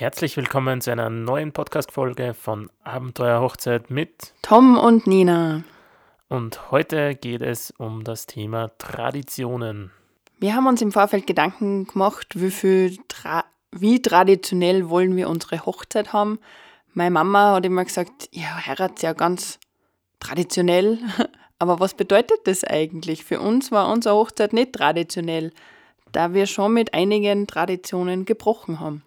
Herzlich 0.00 0.34
willkommen 0.38 0.80
zu 0.80 0.90
einer 0.90 1.10
neuen 1.10 1.52
Podcast-Folge 1.52 2.32
von 2.32 2.70
Abenteuer 2.84 3.42
Hochzeit 3.42 3.90
mit 3.90 4.32
Tom 4.40 4.78
und 4.78 5.06
Nina. 5.06 5.62
Und 6.30 6.70
heute 6.70 7.14
geht 7.14 7.42
es 7.42 7.70
um 7.72 8.02
das 8.02 8.24
Thema 8.24 8.70
Traditionen. 8.78 9.90
Wir 10.38 10.54
haben 10.54 10.66
uns 10.66 10.80
im 10.80 10.90
Vorfeld 10.90 11.26
Gedanken 11.26 11.84
gemacht, 11.86 12.28
wie, 12.40 12.50
viel 12.50 12.96
tra 13.08 13.44
wie 13.72 14.00
traditionell 14.00 14.88
wollen 14.88 15.16
wir 15.16 15.28
unsere 15.28 15.66
Hochzeit 15.66 16.14
haben. 16.14 16.38
Meine 16.94 17.10
Mama 17.10 17.56
hat 17.56 17.66
immer 17.66 17.84
gesagt, 17.84 18.30
ja, 18.32 18.66
heiratet 18.66 19.02
ja 19.02 19.12
ganz 19.12 19.58
traditionell. 20.18 20.98
Aber 21.58 21.78
was 21.78 21.92
bedeutet 21.92 22.38
das 22.44 22.64
eigentlich? 22.64 23.26
Für 23.26 23.38
uns 23.40 23.70
war 23.70 23.92
unsere 23.92 24.14
Hochzeit 24.14 24.54
nicht 24.54 24.72
traditionell, 24.72 25.52
da 26.10 26.32
wir 26.32 26.46
schon 26.46 26.72
mit 26.72 26.94
einigen 26.94 27.46
Traditionen 27.46 28.24
gebrochen 28.24 28.80
haben. 28.80 29.02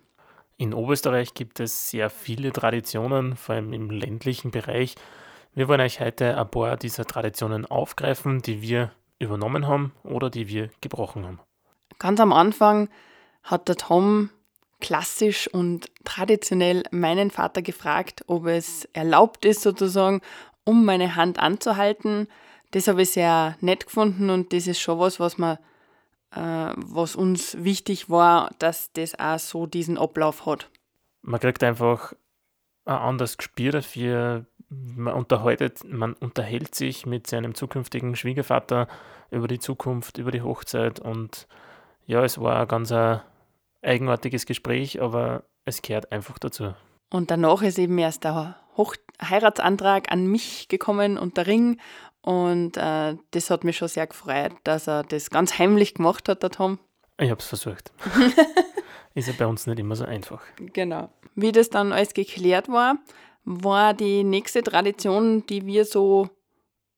In 0.64 0.73
Oberösterreich 0.73 1.34
gibt 1.34 1.59
es 1.59 1.89
sehr 1.89 2.09
viele 2.09 2.53
Traditionen, 2.53 3.35
vor 3.35 3.55
allem 3.55 3.73
im 3.73 3.90
ländlichen 3.90 4.49
Bereich. 4.49 4.95
Wir 5.54 5.67
wollen 5.67 5.81
euch 5.81 5.99
heute 5.99 6.38
ein 6.38 6.49
paar 6.49 6.77
dieser 6.77 7.04
Traditionen 7.04 7.66
aufgreifen, 7.66 8.41
die 8.41 8.62
wir 8.62 8.94
übernommen 9.20 9.68
haben 9.68 9.91
oder 10.05 10.30
die 10.30 10.48
wir 10.48 10.70
gebrochen 10.80 11.26
haben. 11.26 11.41
Ganz 11.99 12.21
am 12.21 12.31
Anfang 12.31 12.88
hat 13.44 13.68
der 13.68 13.76
Tom 13.76 14.30
klassisch 14.80 15.49
und 15.49 15.91
traditionell 16.05 16.84
meinen 16.91 17.30
Vater 17.30 17.62
gefragt, 17.62 18.23
ob 18.27 18.45
es 18.45 18.85
erlaubt 18.93 19.43
ist, 19.43 19.63
sozusagen, 19.63 20.21
um 20.63 20.85
meine 20.85 21.18
Hand 21.18 21.40
anzuhalten. 21.40 22.30
Das 22.71 22.88
habe 22.88 23.02
ich 23.02 23.12
sehr 23.12 23.57
nett 23.59 23.88
gefunden 23.88 24.30
und 24.30 24.54
das 24.54 24.68
ist 24.68 24.80
schon 24.80 24.98
was, 24.98 25.20
was 25.20 25.38
man 25.38 25.57
was 26.35 27.15
uns 27.15 27.63
wichtig 27.63 28.09
war, 28.09 28.51
dass 28.59 28.91
das 28.93 29.17
auch 29.19 29.39
so 29.39 29.65
diesen 29.65 29.97
Ablauf 29.97 30.45
hat. 30.45 30.69
Man 31.21 31.39
kriegt 31.39 31.63
einfach 31.63 32.13
ein 32.85 32.97
anderes 32.97 33.37
Gespür 33.37 33.71
dafür. 33.71 34.45
Man 34.70 35.13
unterhaltet, 35.13 35.84
man 35.85 36.13
unterhält 36.13 36.73
sich 36.73 37.05
mit 37.05 37.27
seinem 37.27 37.53
zukünftigen 37.53 38.15
Schwiegervater 38.15 38.87
über 39.29 39.48
die 39.48 39.59
Zukunft, 39.59 40.17
über 40.17 40.31
die 40.31 40.41
Hochzeit 40.41 40.99
und 40.99 41.48
ja, 42.05 42.23
es 42.23 42.40
war 42.40 42.59
ein 42.59 42.68
ganz 42.68 42.91
ein 42.91 43.21
eigenartiges 43.81 44.45
Gespräch, 44.45 45.01
aber 45.01 45.43
es 45.65 45.81
gehört 45.81 46.12
einfach 46.12 46.40
dazu. 46.40 46.73
Und 47.09 47.31
danach 47.31 47.62
ist 47.62 47.77
eben 47.77 47.97
erst 47.97 48.23
der 48.23 48.57
Hoch 48.75 48.95
Heiratsantrag 49.21 50.12
an 50.12 50.25
mich 50.25 50.68
gekommen 50.68 51.18
und 51.18 51.37
der 51.37 51.47
Ring 51.47 51.79
und 52.24 52.77
äh, 52.77 53.18
das 53.32 53.49
hat 53.49 53.66
mich 53.66 53.77
schon 53.77 53.90
sehr 53.90 54.07
gefreut, 54.07 54.54
dass 54.63 54.88
er 54.88 55.04
das 55.04 55.29
ganz 55.29 55.60
heimlich 55.60 55.93
gemacht 55.93 56.30
hat, 56.30 56.41
der 56.41 56.52
Tom. 56.52 56.80
Ich 57.20 57.30
habe 57.30 57.40
es 57.40 57.46
versucht. 57.46 57.91
Ist 59.13 59.27
ja 59.27 59.34
bei 59.38 59.46
uns 59.46 59.68
nicht 59.68 59.77
immer 59.77 59.96
so 59.96 60.05
einfach. 60.05 60.41
Genau. 60.57 61.10
Wie 61.35 61.52
das 61.52 61.70
dann 61.70 61.91
alles 61.91 62.13
geklärt 62.13 62.70
war, 62.70 62.98
war 63.43 63.93
die 63.93 64.24
nächste 64.24 64.63
Tradition, 64.63 65.46
die 65.47 65.66
wir 65.66 65.84
so 65.84 66.30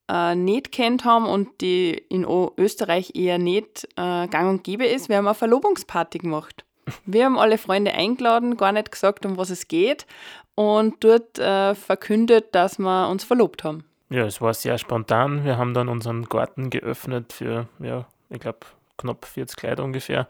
äh, 0.08 0.36
nicht 0.36 0.72
kennt 0.72 1.06
haben 1.06 1.26
und 1.26 1.60
die 1.60 1.94
in 2.10 2.26
Österreich 2.58 3.16
eher 3.16 3.40
nicht 3.40 3.88
äh, 3.98 4.28
gang 4.28 4.50
und 4.50 4.64
gäbe 4.64 4.86
ist. 4.86 5.10
Wir 5.10 5.18
haben 5.18 5.28
eine 5.28 5.34
Verlobungsparty 5.34 6.20
gemacht. 6.20 6.66
Wir 7.08 7.26
haben 7.26 7.40
alle 7.40 7.58
Freunde 7.58 7.94
eingeladen, 7.94 8.58
gar 8.58 8.72
nicht 8.72 8.92
gesagt, 8.92 9.26
um 9.26 9.38
was 9.38 9.50
es 9.50 9.68
geht 9.68 10.06
und 10.54 11.04
dort 11.04 11.40
äh, 11.40 11.74
verkündet, 11.74 12.54
dass 12.54 12.78
wir 12.78 13.10
uns 13.10 13.24
verlobt 13.24 13.64
haben. 13.64 13.86
Ja, 14.10 14.26
es 14.26 14.40
war 14.40 14.54
sehr 14.54 14.78
spontan. 14.78 15.44
Wir 15.44 15.58
haben 15.58 15.74
dann 15.74 15.90
unseren 15.90 16.26
Garten 16.26 16.70
geöffnet 16.70 17.34
für, 17.34 17.68
ja, 17.80 18.08
ich 18.30 18.40
glaube, 18.40 18.60
knapp 18.98 19.26
40 19.26 19.62
Leute 19.64 19.84
ungefähr 19.84 20.28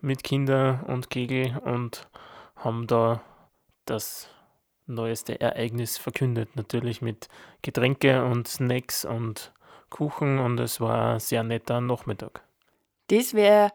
mit 0.00 0.22
Kinder 0.22 0.84
und 0.86 1.10
Kegel 1.10 1.58
und 1.64 2.06
haben 2.56 2.86
da 2.86 3.20
das 3.86 4.28
neueste 4.86 5.40
Ereignis 5.40 5.98
verkündet. 5.98 6.54
Natürlich 6.54 7.02
mit 7.02 7.28
Getränke 7.62 8.24
und 8.24 8.46
Snacks 8.46 9.04
und 9.04 9.52
Kuchen 9.90 10.38
und 10.38 10.60
es 10.60 10.80
war 10.80 11.14
ein 11.14 11.20
sehr 11.20 11.42
netter 11.42 11.80
Nachmittag. 11.80 12.42
Das 13.08 13.34
wäre 13.34 13.72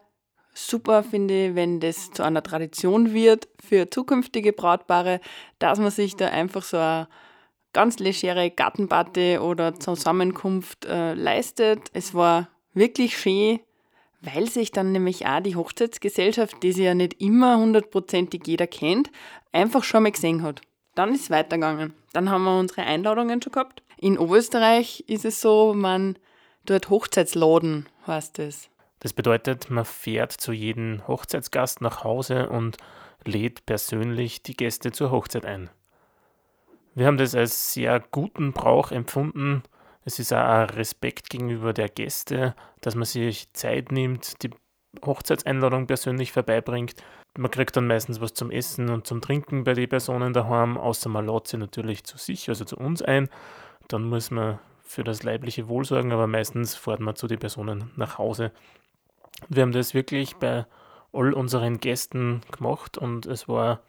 super, 0.54 1.02
finde 1.02 1.48
ich, 1.48 1.54
wenn 1.54 1.80
das 1.80 2.12
zu 2.12 2.22
einer 2.22 2.42
Tradition 2.42 3.12
wird 3.12 3.48
für 3.60 3.90
zukünftige 3.90 4.52
Brautpaare, 4.52 5.20
dass 5.58 5.78
man 5.78 5.90
sich 5.90 6.16
da 6.16 6.28
einfach 6.28 6.62
so 6.62 6.78
ein 6.78 7.06
ganz 7.74 7.98
legere 7.98 8.50
Gartenparty 8.50 9.38
oder 9.38 9.78
Zusammenkunft 9.78 10.86
äh, 10.86 11.12
leistet. 11.12 11.90
Es 11.92 12.14
war 12.14 12.48
wirklich 12.72 13.18
schön, 13.18 13.60
weil 14.22 14.48
sich 14.48 14.72
dann 14.72 14.92
nämlich 14.92 15.26
auch 15.26 15.40
die 15.40 15.56
Hochzeitsgesellschaft, 15.56 16.62
die 16.62 16.72
sie 16.72 16.84
ja 16.84 16.94
nicht 16.94 17.20
immer 17.20 17.58
hundertprozentig 17.58 18.46
jeder 18.46 18.66
kennt, 18.66 19.10
einfach 19.52 19.84
schon 19.84 20.04
mal 20.04 20.12
gesehen 20.12 20.42
hat. 20.42 20.62
Dann 20.94 21.12
ist 21.12 21.22
es 21.22 21.30
weitergegangen. 21.30 21.92
Dann 22.12 22.30
haben 22.30 22.44
wir 22.44 22.58
unsere 22.58 22.82
Einladungen 22.82 23.42
schon 23.42 23.52
gehabt. 23.52 23.82
In 23.98 24.18
Oberösterreich 24.18 25.04
ist 25.06 25.24
es 25.24 25.40
so, 25.40 25.74
man 25.74 26.16
dort 26.64 26.88
Hochzeitsladen, 26.88 27.86
heißt 28.06 28.38
es. 28.38 28.70
Das 29.00 29.12
bedeutet, 29.12 29.68
man 29.68 29.84
fährt 29.84 30.32
zu 30.32 30.52
jedem 30.52 31.06
Hochzeitsgast 31.06 31.80
nach 31.80 32.04
Hause 32.04 32.48
und 32.48 32.78
lädt 33.24 33.66
persönlich 33.66 34.42
die 34.42 34.56
Gäste 34.56 34.92
zur 34.92 35.10
Hochzeit 35.10 35.44
ein. 35.44 35.68
Wir 36.94 37.06
haben 37.06 37.18
das 37.18 37.34
als 37.34 37.72
sehr 37.72 38.00
guten 38.10 38.52
Brauch 38.52 38.92
empfunden. 38.92 39.62
Es 40.04 40.18
ist 40.18 40.32
auch 40.32 40.38
ein 40.38 40.70
Respekt 40.70 41.28
gegenüber 41.28 41.72
der 41.72 41.88
Gäste, 41.88 42.54
dass 42.82 42.94
man 42.94 43.04
sich 43.04 43.52
Zeit 43.52 43.90
nimmt, 43.90 44.42
die 44.42 44.50
Hochzeitseinladung 45.04 45.86
persönlich 45.86 46.30
vorbeibringt. 46.30 46.94
Man 47.36 47.50
kriegt 47.50 47.76
dann 47.76 47.88
meistens 47.88 48.20
was 48.20 48.32
zum 48.32 48.52
Essen 48.52 48.90
und 48.90 49.08
zum 49.08 49.20
Trinken 49.20 49.64
bei 49.64 49.74
den 49.74 49.88
Personen 49.88 50.32
daheim, 50.32 50.78
außer 50.78 51.08
man 51.08 51.26
lädt 51.26 51.48
sie 51.48 51.56
natürlich 51.56 52.04
zu 52.04 52.16
sich, 52.16 52.48
also 52.48 52.64
zu 52.64 52.76
uns 52.76 53.02
ein. 53.02 53.28
Dann 53.88 54.04
muss 54.04 54.30
man 54.30 54.60
für 54.84 55.02
das 55.02 55.24
leibliche 55.24 55.66
Wohl 55.66 55.84
sorgen, 55.84 56.12
aber 56.12 56.28
meistens 56.28 56.76
fährt 56.76 57.00
man 57.00 57.16
zu 57.16 57.26
den 57.26 57.40
Personen 57.40 57.90
nach 57.96 58.18
Hause. 58.18 58.52
Wir 59.48 59.62
haben 59.62 59.72
das 59.72 59.94
wirklich 59.94 60.36
bei 60.36 60.64
all 61.12 61.32
unseren 61.32 61.80
Gästen 61.80 62.42
gemacht 62.52 62.98
und 62.98 63.26
es 63.26 63.48
war 63.48 63.80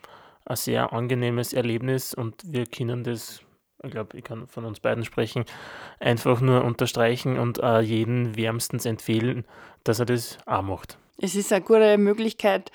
ein 0.45 0.55
sehr 0.55 0.93
angenehmes 0.93 1.53
Erlebnis 1.53 2.13
und 2.13 2.41
wir 2.45 2.65
können 2.65 3.03
das, 3.03 3.41
ich 3.83 3.91
glaube, 3.91 4.17
ich 4.17 4.23
kann 4.23 4.47
von 4.47 4.65
uns 4.65 4.79
beiden 4.79 5.03
sprechen, 5.03 5.45
einfach 5.99 6.41
nur 6.41 6.63
unterstreichen 6.63 7.37
und 7.39 7.59
äh, 7.59 7.79
jeden 7.81 8.35
wärmstens 8.35 8.85
empfehlen, 8.85 9.45
dass 9.83 9.99
er 9.99 10.05
das 10.05 10.37
auch 10.45 10.61
macht. 10.61 10.97
Es 11.17 11.35
ist 11.35 11.51
eine 11.51 11.63
gute 11.63 11.97
Möglichkeit, 11.97 12.71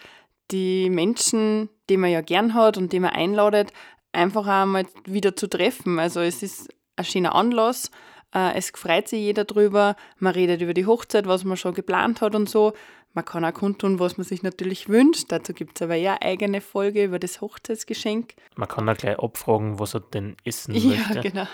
die 0.51 0.91
Menschen, 0.91 1.69
die 1.89 1.97
man 1.97 2.11
ja 2.11 2.21
gern 2.21 2.55
hat 2.55 2.77
und 2.77 2.93
die 2.93 3.01
man 3.01 3.11
einladet, 3.11 3.73
einfach 4.13 4.47
einmal 4.47 4.87
wieder 5.05 5.37
zu 5.37 5.49
treffen. 5.49 5.99
Also 5.99 6.21
es 6.21 6.43
ist 6.43 6.69
ein 6.97 7.05
schöner 7.05 7.35
Anlass. 7.35 7.91
Äh, 8.35 8.57
es 8.57 8.71
freut 8.71 9.09
sich 9.09 9.21
jeder 9.21 9.45
drüber. 9.45 9.97
Man 10.19 10.33
redet 10.33 10.61
über 10.61 10.75
die 10.75 10.87
Hochzeit, 10.87 11.27
was 11.27 11.45
man 11.45 11.57
schon 11.57 11.75
geplant 11.75 12.21
hat 12.21 12.35
und 12.35 12.49
so. 12.49 12.73
Man 13.13 13.25
kann 13.25 13.45
auch 13.45 13.53
kundtun, 13.53 13.99
was 13.99 14.19
man 14.19 14.25
sich 14.25 14.43
natürlich 14.43 14.89
wünscht. 14.89 15.27
Dazu 15.29 15.53
gibt 15.53 15.77
es 15.77 15.83
aber 15.83 15.97
ja 15.97 16.13
eine 16.13 16.23
eigene 16.23 16.61
Folge 16.61 17.05
über 17.05 17.19
das 17.19 17.41
Hochzeitsgeschenk. 17.41 18.35
Man 18.55 18.69
kann 18.69 18.89
auch 18.89 18.97
gleich 18.97 19.19
abfragen, 19.19 19.81
was 19.81 19.95
er 19.95 20.01
denn 20.01 20.37
essen 20.45 20.75
ja, 20.75 20.97
möchte. 20.97 21.15
Ja, 21.15 21.21
genau. 21.21 21.47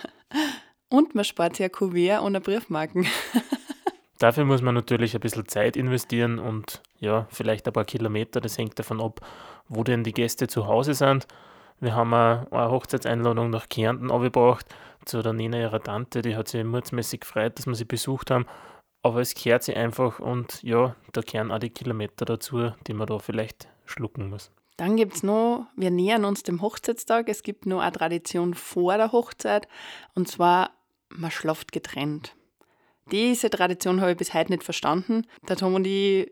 Und 0.89 1.15
man 1.15 1.25
spart 1.25 1.61
ein 1.61 1.73
Kuvert 1.73 2.23
und 2.23 2.41
Briefmarken. 2.43 3.07
Dafür 4.19 4.45
muss 4.45 4.63
man 4.63 4.75
natürlich 4.75 5.15
ein 5.15 5.21
bisschen 5.21 5.49
Zeit 5.49 5.77
investieren 5.77 6.39
und 6.39 6.83
ja, 7.01 7.27
vielleicht 7.31 7.67
ein 7.67 7.73
paar 7.73 7.85
Kilometer. 7.85 8.41
Das 8.41 8.57
hängt 8.59 8.79
davon 8.79 9.01
ab, 9.01 9.21
wo 9.69 9.83
denn 9.83 10.05
die 10.05 10.13
Gäste 10.13 10.49
zu 10.49 10.67
Hause 10.67 10.95
sind. 10.95 11.27
Wir 11.81 11.95
haben 11.95 12.15
eine 12.15 12.47
Hochzeitseinladung 12.53 13.51
nach 13.51 13.69
Kärnten 13.69 14.11
abgebracht 14.11 14.67
zu 15.05 15.23
der 15.23 15.33
Nina 15.33 15.59
ihrer 15.59 15.83
Tante. 15.83 16.23
Die 16.23 16.37
hat 16.37 16.49
sich 16.49 16.65
mutsmäßig 16.65 17.21
gefreut, 17.21 17.59
dass 17.59 17.67
wir 17.67 17.75
sie 17.75 17.85
besucht 17.85 18.31
haben 18.31 18.47
aber 19.07 19.21
es 19.21 19.35
kehrt 19.35 19.63
sich 19.63 19.77
einfach 19.77 20.19
und 20.19 20.63
ja, 20.63 20.95
da 21.13 21.23
kehren 21.23 21.51
auch 21.51 21.59
die 21.59 21.71
Kilometer 21.71 22.25
dazu, 22.25 22.73
die 22.87 22.95
man 22.95 23.07
da 23.07 23.19
vielleicht 23.19 23.69
schlucken 23.85 24.31
muss. 24.31 24.51
Dann 24.77 24.97
gibt 24.97 25.15
es 25.15 25.23
noch, 25.23 25.67
wir 25.75 25.91
nähern 25.91 26.25
uns 26.25 26.43
dem 26.43 26.61
Hochzeitstag, 26.61 27.29
es 27.29 27.43
gibt 27.43 27.65
noch 27.67 27.81
eine 27.81 27.93
Tradition 27.93 28.55
vor 28.55 28.97
der 28.97 29.13
Hochzeit 29.13 29.69
und 30.15 30.29
zwar, 30.29 30.71
man 31.09 31.31
schlaft 31.31 31.73
getrennt. 31.73 32.35
Diese 33.13 33.49
Tradition 33.49 34.01
habe 34.01 34.13
ich 34.13 34.17
bis 34.17 34.35
heute 34.35 34.51
nicht 34.51 34.65
verstanden. 34.65 35.27
Der 35.49 35.57
Tom 35.57 35.75
und 35.75 35.87
ich 35.87 36.31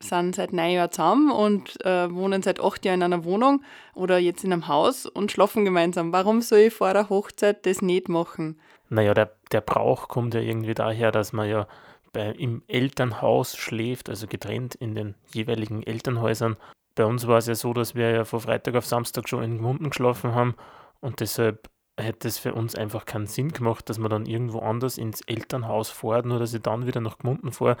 sind 0.00 0.34
seit 0.34 0.52
neun 0.52 0.72
Jahren 0.72 0.90
zusammen 0.90 1.30
und 1.30 1.84
äh, 1.86 2.12
wohnen 2.12 2.42
seit 2.42 2.60
acht 2.60 2.84
Jahren 2.84 3.00
in 3.00 3.04
einer 3.04 3.24
Wohnung 3.24 3.62
oder 3.94 4.18
jetzt 4.18 4.44
in 4.44 4.52
einem 4.52 4.68
Haus 4.68 5.06
und 5.06 5.32
schlafen 5.32 5.64
gemeinsam. 5.64 6.12
Warum 6.12 6.42
soll 6.42 6.58
ich 6.58 6.74
vor 6.74 6.92
der 6.92 7.08
Hochzeit 7.08 7.64
das 7.64 7.80
nicht 7.80 8.08
machen? 8.08 8.60
Naja, 8.88 9.14
der, 9.14 9.32
der 9.52 9.60
Brauch 9.62 10.08
kommt 10.08 10.34
ja 10.34 10.40
irgendwie 10.40 10.74
daher, 10.74 11.12
dass 11.12 11.32
man 11.32 11.48
ja 11.48 11.66
bei, 12.16 12.30
im 12.30 12.62
Elternhaus 12.66 13.58
schläft, 13.58 14.08
also 14.08 14.26
getrennt 14.26 14.74
in 14.74 14.94
den 14.94 15.14
jeweiligen 15.34 15.82
Elternhäusern. 15.82 16.56
Bei 16.94 17.04
uns 17.04 17.26
war 17.26 17.36
es 17.36 17.46
ja 17.46 17.54
so, 17.54 17.74
dass 17.74 17.94
wir 17.94 18.10
ja 18.10 18.24
von 18.24 18.40
Freitag 18.40 18.74
auf 18.74 18.86
Samstag 18.86 19.28
schon 19.28 19.42
in 19.42 19.58
Gmunden 19.58 19.90
geschlafen 19.90 20.34
haben 20.34 20.54
und 21.00 21.20
deshalb 21.20 21.68
hätte 21.98 22.26
es 22.26 22.38
für 22.38 22.54
uns 22.54 22.74
einfach 22.74 23.04
keinen 23.04 23.26
Sinn 23.26 23.52
gemacht, 23.52 23.90
dass 23.90 23.98
man 23.98 24.10
dann 24.10 24.24
irgendwo 24.24 24.60
anders 24.60 24.96
ins 24.96 25.20
Elternhaus 25.20 25.90
fährt, 25.90 26.24
nur 26.24 26.38
dass 26.38 26.54
ich 26.54 26.62
dann 26.62 26.86
wieder 26.86 27.02
nach 27.02 27.18
Gmunden 27.18 27.52
fahre. 27.52 27.76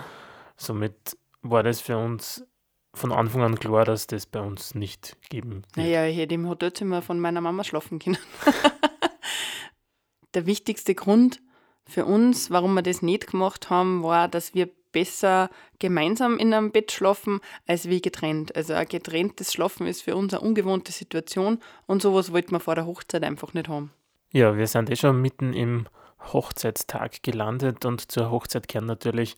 Somit 0.58 1.16
war 1.40 1.62
das 1.62 1.80
für 1.80 1.96
uns 1.96 2.46
von 2.92 3.12
Anfang 3.12 3.40
an 3.42 3.58
klar, 3.58 3.86
dass 3.86 4.06
das 4.06 4.26
bei 4.26 4.40
uns 4.40 4.74
nicht 4.74 5.16
geben 5.30 5.54
wird. 5.54 5.76
Naja, 5.76 6.04
ich 6.04 6.18
hätte 6.18 6.34
im 6.34 6.46
Hotelzimmer 6.46 7.00
von 7.00 7.18
meiner 7.20 7.40
Mama 7.40 7.64
schlafen 7.64 7.98
können. 7.98 8.18
Der 10.34 10.44
wichtigste 10.44 10.94
Grund 10.94 11.40
für 11.86 12.04
uns, 12.04 12.50
warum 12.50 12.74
wir 12.74 12.82
das 12.82 13.02
nicht 13.02 13.28
gemacht 13.28 13.70
haben, 13.70 14.02
war, 14.02 14.28
dass 14.28 14.54
wir 14.54 14.68
besser 14.92 15.50
gemeinsam 15.78 16.38
in 16.38 16.54
einem 16.54 16.72
Bett 16.72 16.90
schlafen, 16.90 17.40
als 17.66 17.88
wie 17.88 18.00
getrennt. 18.00 18.56
Also 18.56 18.72
ein 18.74 18.88
getrenntes 18.88 19.52
Schlafen 19.52 19.86
ist 19.86 20.02
für 20.02 20.16
uns 20.16 20.32
eine 20.32 20.40
ungewohnte 20.40 20.90
Situation 20.90 21.58
und 21.86 22.02
sowas 22.02 22.32
wollten 22.32 22.52
wir 22.52 22.60
vor 22.60 22.74
der 22.74 22.86
Hochzeit 22.86 23.22
einfach 23.22 23.52
nicht 23.54 23.68
haben. 23.68 23.92
Ja, 24.32 24.56
wir 24.56 24.66
sind 24.66 24.90
eh 24.90 24.96
schon 24.96 25.20
mitten 25.20 25.52
im 25.52 25.86
Hochzeitstag 26.32 27.22
gelandet 27.22 27.84
und 27.84 28.10
zur 28.10 28.30
Hochzeit 28.30 28.68
kehren 28.68 28.86
natürlich, 28.86 29.36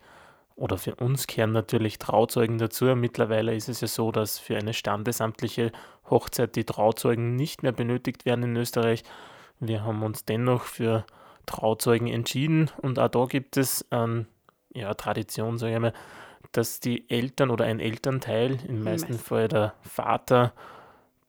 oder 0.54 0.78
für 0.78 0.94
uns 0.96 1.26
kehren 1.26 1.52
natürlich 1.52 1.98
Trauzeugen 1.98 2.58
dazu. 2.58 2.86
Mittlerweile 2.96 3.54
ist 3.54 3.68
es 3.68 3.80
ja 3.80 3.88
so, 3.88 4.10
dass 4.10 4.38
für 4.38 4.56
eine 4.56 4.74
standesamtliche 4.74 5.72
Hochzeit 6.08 6.56
die 6.56 6.64
Trauzeugen 6.64 7.36
nicht 7.36 7.62
mehr 7.62 7.72
benötigt 7.72 8.24
werden 8.24 8.44
in 8.44 8.56
Österreich. 8.56 9.02
Wir 9.60 9.84
haben 9.84 10.02
uns 10.02 10.24
dennoch 10.24 10.62
für 10.62 11.04
Trauzeugen 11.48 12.06
entschieden 12.06 12.70
und 12.82 12.98
auch 12.98 13.08
da 13.08 13.24
gibt 13.26 13.56
es 13.56 13.84
eine 13.90 14.26
ja, 14.72 14.94
Tradition, 14.94 15.58
sage 15.58 15.74
ich 15.74 15.80
mal, 15.80 15.92
dass 16.52 16.80
die 16.80 17.08
Eltern 17.10 17.50
oder 17.50 17.64
ein 17.64 17.80
Elternteil, 17.80 18.58
im 18.68 18.84
meisten 18.84 19.18
Fall 19.18 19.48
der 19.48 19.74
Vater, 19.82 20.52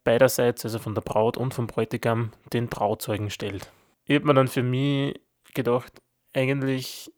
beiderseits, 0.04 0.64
also 0.64 0.80
von 0.80 0.96
der 0.96 1.02
Braut 1.02 1.38
und 1.38 1.54
vom 1.54 1.68
Bräutigam, 1.68 2.32
den 2.54 2.70
Trauzeugen 2.70 3.30
stellt. 3.30 3.72
Ich 4.06 4.16
habe 4.16 4.26
mir 4.26 4.34
dann 4.34 4.48
für 4.48 4.64
mich 4.64 5.20
gedacht, 5.54 6.02
eigentlich 6.34 7.12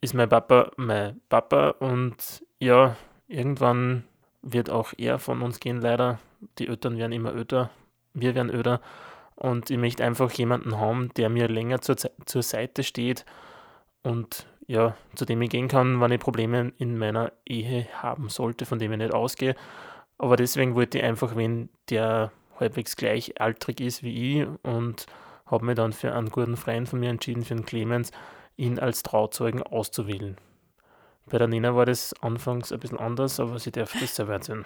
ist 0.00 0.14
mein 0.14 0.28
Papa 0.28 0.70
mein 0.76 1.20
Papa 1.28 1.70
und 1.70 2.44
ja, 2.58 2.96
irgendwann 3.28 4.04
wird 4.42 4.70
auch 4.70 4.92
er 4.96 5.18
von 5.18 5.42
uns 5.42 5.60
gehen, 5.60 5.80
leider. 5.80 6.18
Die 6.58 6.68
Eltern 6.68 6.98
werden 6.98 7.12
immer 7.12 7.34
öder, 7.34 7.70
wir 8.14 8.34
werden 8.34 8.50
öder. 8.50 8.80
Und 9.36 9.70
ich 9.70 9.78
möchte 9.78 10.04
einfach 10.04 10.30
jemanden 10.32 10.78
haben, 10.78 11.10
der 11.16 11.28
mir 11.28 11.48
länger 11.48 11.80
zur, 11.80 11.96
zur 11.96 12.42
Seite 12.42 12.82
steht 12.82 13.24
und 14.02 14.46
ja, 14.66 14.96
zu 15.14 15.24
dem 15.24 15.42
ich 15.42 15.50
gehen 15.50 15.68
kann, 15.68 16.00
wenn 16.00 16.10
ich 16.10 16.20
Probleme 16.20 16.72
in 16.78 16.98
meiner 16.98 17.32
Ehe 17.44 17.86
haben 18.02 18.28
sollte, 18.28 18.66
von 18.66 18.78
dem 18.78 18.92
ich 18.92 18.98
nicht 18.98 19.14
ausgehe. 19.14 19.54
Aber 20.18 20.36
deswegen 20.36 20.74
wollte 20.74 20.98
ich 20.98 21.04
einfach 21.04 21.36
wen, 21.36 21.68
der 21.90 22.32
halbwegs 22.58 22.96
gleichaltrig 22.96 23.80
ist 23.80 24.02
wie 24.02 24.40
ich 24.40 24.48
und 24.62 25.06
habe 25.44 25.64
mich 25.64 25.76
dann 25.76 25.92
für 25.92 26.12
einen 26.14 26.30
guten 26.30 26.56
Freund 26.56 26.88
von 26.88 26.98
mir 26.98 27.10
entschieden, 27.10 27.44
für 27.44 27.54
den 27.54 27.66
Clemens, 27.66 28.10
ihn 28.56 28.78
als 28.78 29.02
Trauzeugen 29.02 29.62
auszuwählen. 29.62 30.36
Bei 31.26 31.38
der 31.38 31.48
Nina 31.48 31.76
war 31.76 31.86
das 31.86 32.14
anfangs 32.22 32.72
ein 32.72 32.80
bisschen 32.80 32.98
anders, 32.98 33.38
aber 33.38 33.58
sie 33.58 33.72
darf 33.72 33.92
das 34.00 34.16
selber 34.16 34.34
erzählen. 34.34 34.64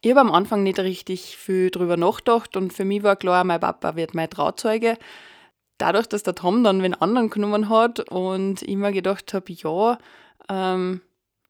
Ich 0.00 0.10
habe 0.10 0.20
am 0.20 0.30
Anfang 0.30 0.62
nicht 0.62 0.78
richtig 0.78 1.36
viel 1.36 1.70
drüber 1.70 1.96
nachgedacht 1.96 2.56
und 2.56 2.72
für 2.72 2.84
mich 2.84 3.02
war 3.02 3.16
klar, 3.16 3.42
mein 3.44 3.60
Papa 3.60 3.96
wird 3.96 4.14
mein 4.14 4.30
Trauzeuge. 4.30 4.96
Dadurch, 5.76 6.06
dass 6.06 6.22
der 6.22 6.34
Tom 6.34 6.62
dann 6.62 6.82
wen 6.82 6.94
anderen 6.94 7.30
genommen 7.30 7.68
hat 7.68 8.00
und 8.10 8.62
ich 8.62 8.76
mir 8.76 8.92
gedacht 8.92 9.34
habe, 9.34 9.52
ja, 9.52 9.98
ähm, 10.48 11.00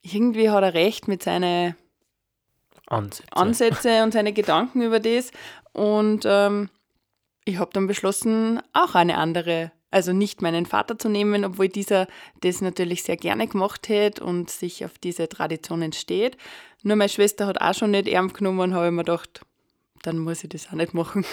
irgendwie 0.02 0.50
hat 0.50 0.62
er 0.62 0.74
recht 0.74 1.08
mit 1.08 1.22
seinen 1.22 1.74
Ansätze, 2.86 3.32
Ansätze 3.32 4.02
und 4.02 4.12
seine 4.12 4.32
Gedanken 4.32 4.82
über 4.82 5.00
das. 5.00 5.30
Und 5.72 6.24
ähm, 6.24 6.70
ich 7.44 7.58
habe 7.58 7.70
dann 7.72 7.86
beschlossen, 7.86 8.60
auch 8.72 8.94
eine 8.94 9.18
andere, 9.18 9.72
also 9.90 10.12
nicht 10.12 10.42
meinen 10.42 10.66
Vater 10.66 10.98
zu 10.98 11.08
nehmen, 11.08 11.44
obwohl 11.44 11.68
dieser 11.68 12.06
das 12.40 12.60
natürlich 12.60 13.02
sehr 13.02 13.16
gerne 13.16 13.46
gemacht 13.46 13.88
hätte 13.88 14.22
und 14.22 14.50
sich 14.50 14.84
auf 14.84 14.98
diese 14.98 15.28
Traditionen 15.28 15.92
steht. 15.92 16.36
Nur 16.82 16.96
meine 16.96 17.08
Schwester 17.08 17.46
hat 17.46 17.60
auch 17.60 17.74
schon 17.74 17.92
nicht 17.92 18.08
ernst 18.08 18.36
genommen 18.36 18.60
und 18.60 18.74
habe 18.74 18.90
mir 18.90 19.04
gedacht, 19.04 19.40
dann 20.02 20.18
muss 20.18 20.44
ich 20.44 20.50
das 20.50 20.68
auch 20.68 20.72
nicht 20.72 20.94
machen. 20.94 21.24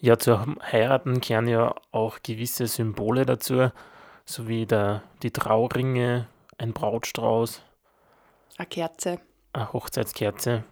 Ja, 0.00 0.18
zu 0.18 0.38
heiraten 0.60 1.20
kehren 1.20 1.46
ja 1.46 1.74
auch 1.92 2.18
gewisse 2.22 2.66
Symbole 2.66 3.24
dazu, 3.24 3.70
so 4.24 4.48
wie 4.48 4.66
der, 4.66 5.02
die 5.22 5.30
Trauringe, 5.30 6.26
ein 6.58 6.72
Brautstrauß. 6.72 7.62
Eine 8.58 8.66
Kerze. 8.66 9.20
Eine 9.52 9.72
Hochzeitskerze, 9.72 10.64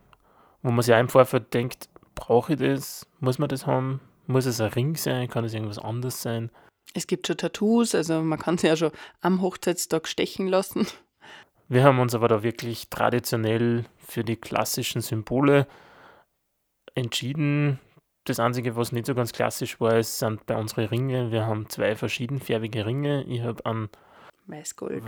wo 0.62 0.70
man 0.70 0.82
sich 0.82 0.94
auch 0.94 0.99
im 0.99 1.08
Vorfeld 1.08 1.55
denkt, 1.55 1.88
brauche 2.14 2.55
ich 2.55 2.58
das? 2.58 3.06
Muss 3.20 3.38
man 3.38 3.49
das 3.49 3.67
haben? 3.67 4.00
Muss 4.26 4.47
es 4.47 4.61
ein 4.61 4.73
Ring 4.73 4.97
sein? 4.97 5.29
Kann 5.29 5.44
es 5.44 5.55
irgendwas 5.55 5.79
anderes 5.79 6.23
sein? 6.23 6.50
Es 6.94 7.06
gibt 7.06 7.26
schon 7.26 7.37
Tattoos, 7.37 7.94
also 7.94 8.20
man 8.22 8.38
kann 8.38 8.58
sie 8.58 8.66
ja 8.66 8.76
schon 8.76 8.92
am 9.20 9.42
Hochzeitstag 9.42 10.08
stechen 10.08 10.48
lassen. 10.48 10.87
Wir 11.69 11.84
haben 11.84 12.00
uns 12.00 12.14
aber 12.14 12.26
da 12.26 12.42
wirklich 12.42 12.88
traditionell 12.90 13.84
für 13.98 14.25
die 14.25 14.37
klassischen 14.37 15.02
Symbole 15.02 15.69
entschieden. 16.94 17.78
Das 18.25 18.40
Einzige, 18.40 18.75
was 18.75 18.90
nicht 18.90 19.06
so 19.06 19.14
ganz 19.14 19.32
klassisch 19.32 19.81
war, 19.81 19.96
ist, 19.96 20.19
sind 20.19 20.46
bei 20.46 20.56
unseren 20.56 20.87
Ringen. 20.87 21.31
Wir 21.31 21.46
haben 21.46 21.69
zwei 21.69 21.94
verschiedenfarbige 21.94 22.87
Ringe. 22.87 23.22
Ich 23.25 23.42
habe 23.42 23.64
einen 23.66 23.88
Weißgold. 24.46 25.04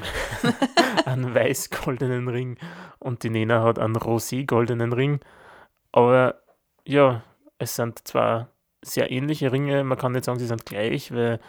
einen 1.05 1.35
weiß-goldenen 1.35 2.29
Ring 2.29 2.59
und 3.01 3.25
die 3.25 3.31
Nena 3.31 3.63
hat 3.65 3.79
einen 3.79 3.97
rosé-goldenen 3.97 4.93
Ring. 4.93 5.21
Aber 5.91 6.43
ja, 6.85 7.23
es 7.59 7.75
sind 7.75 8.07
zwar 8.07 8.49
sehr 8.83 9.11
ähnliche 9.11 9.53
Ringe, 9.53 9.85
man 9.85 9.99
kann 9.99 10.13
nicht 10.13 10.25
sagen, 10.25 10.39
sie 10.39 10.47
sind 10.47 10.65
gleich, 10.65 11.13
weil 11.13 11.41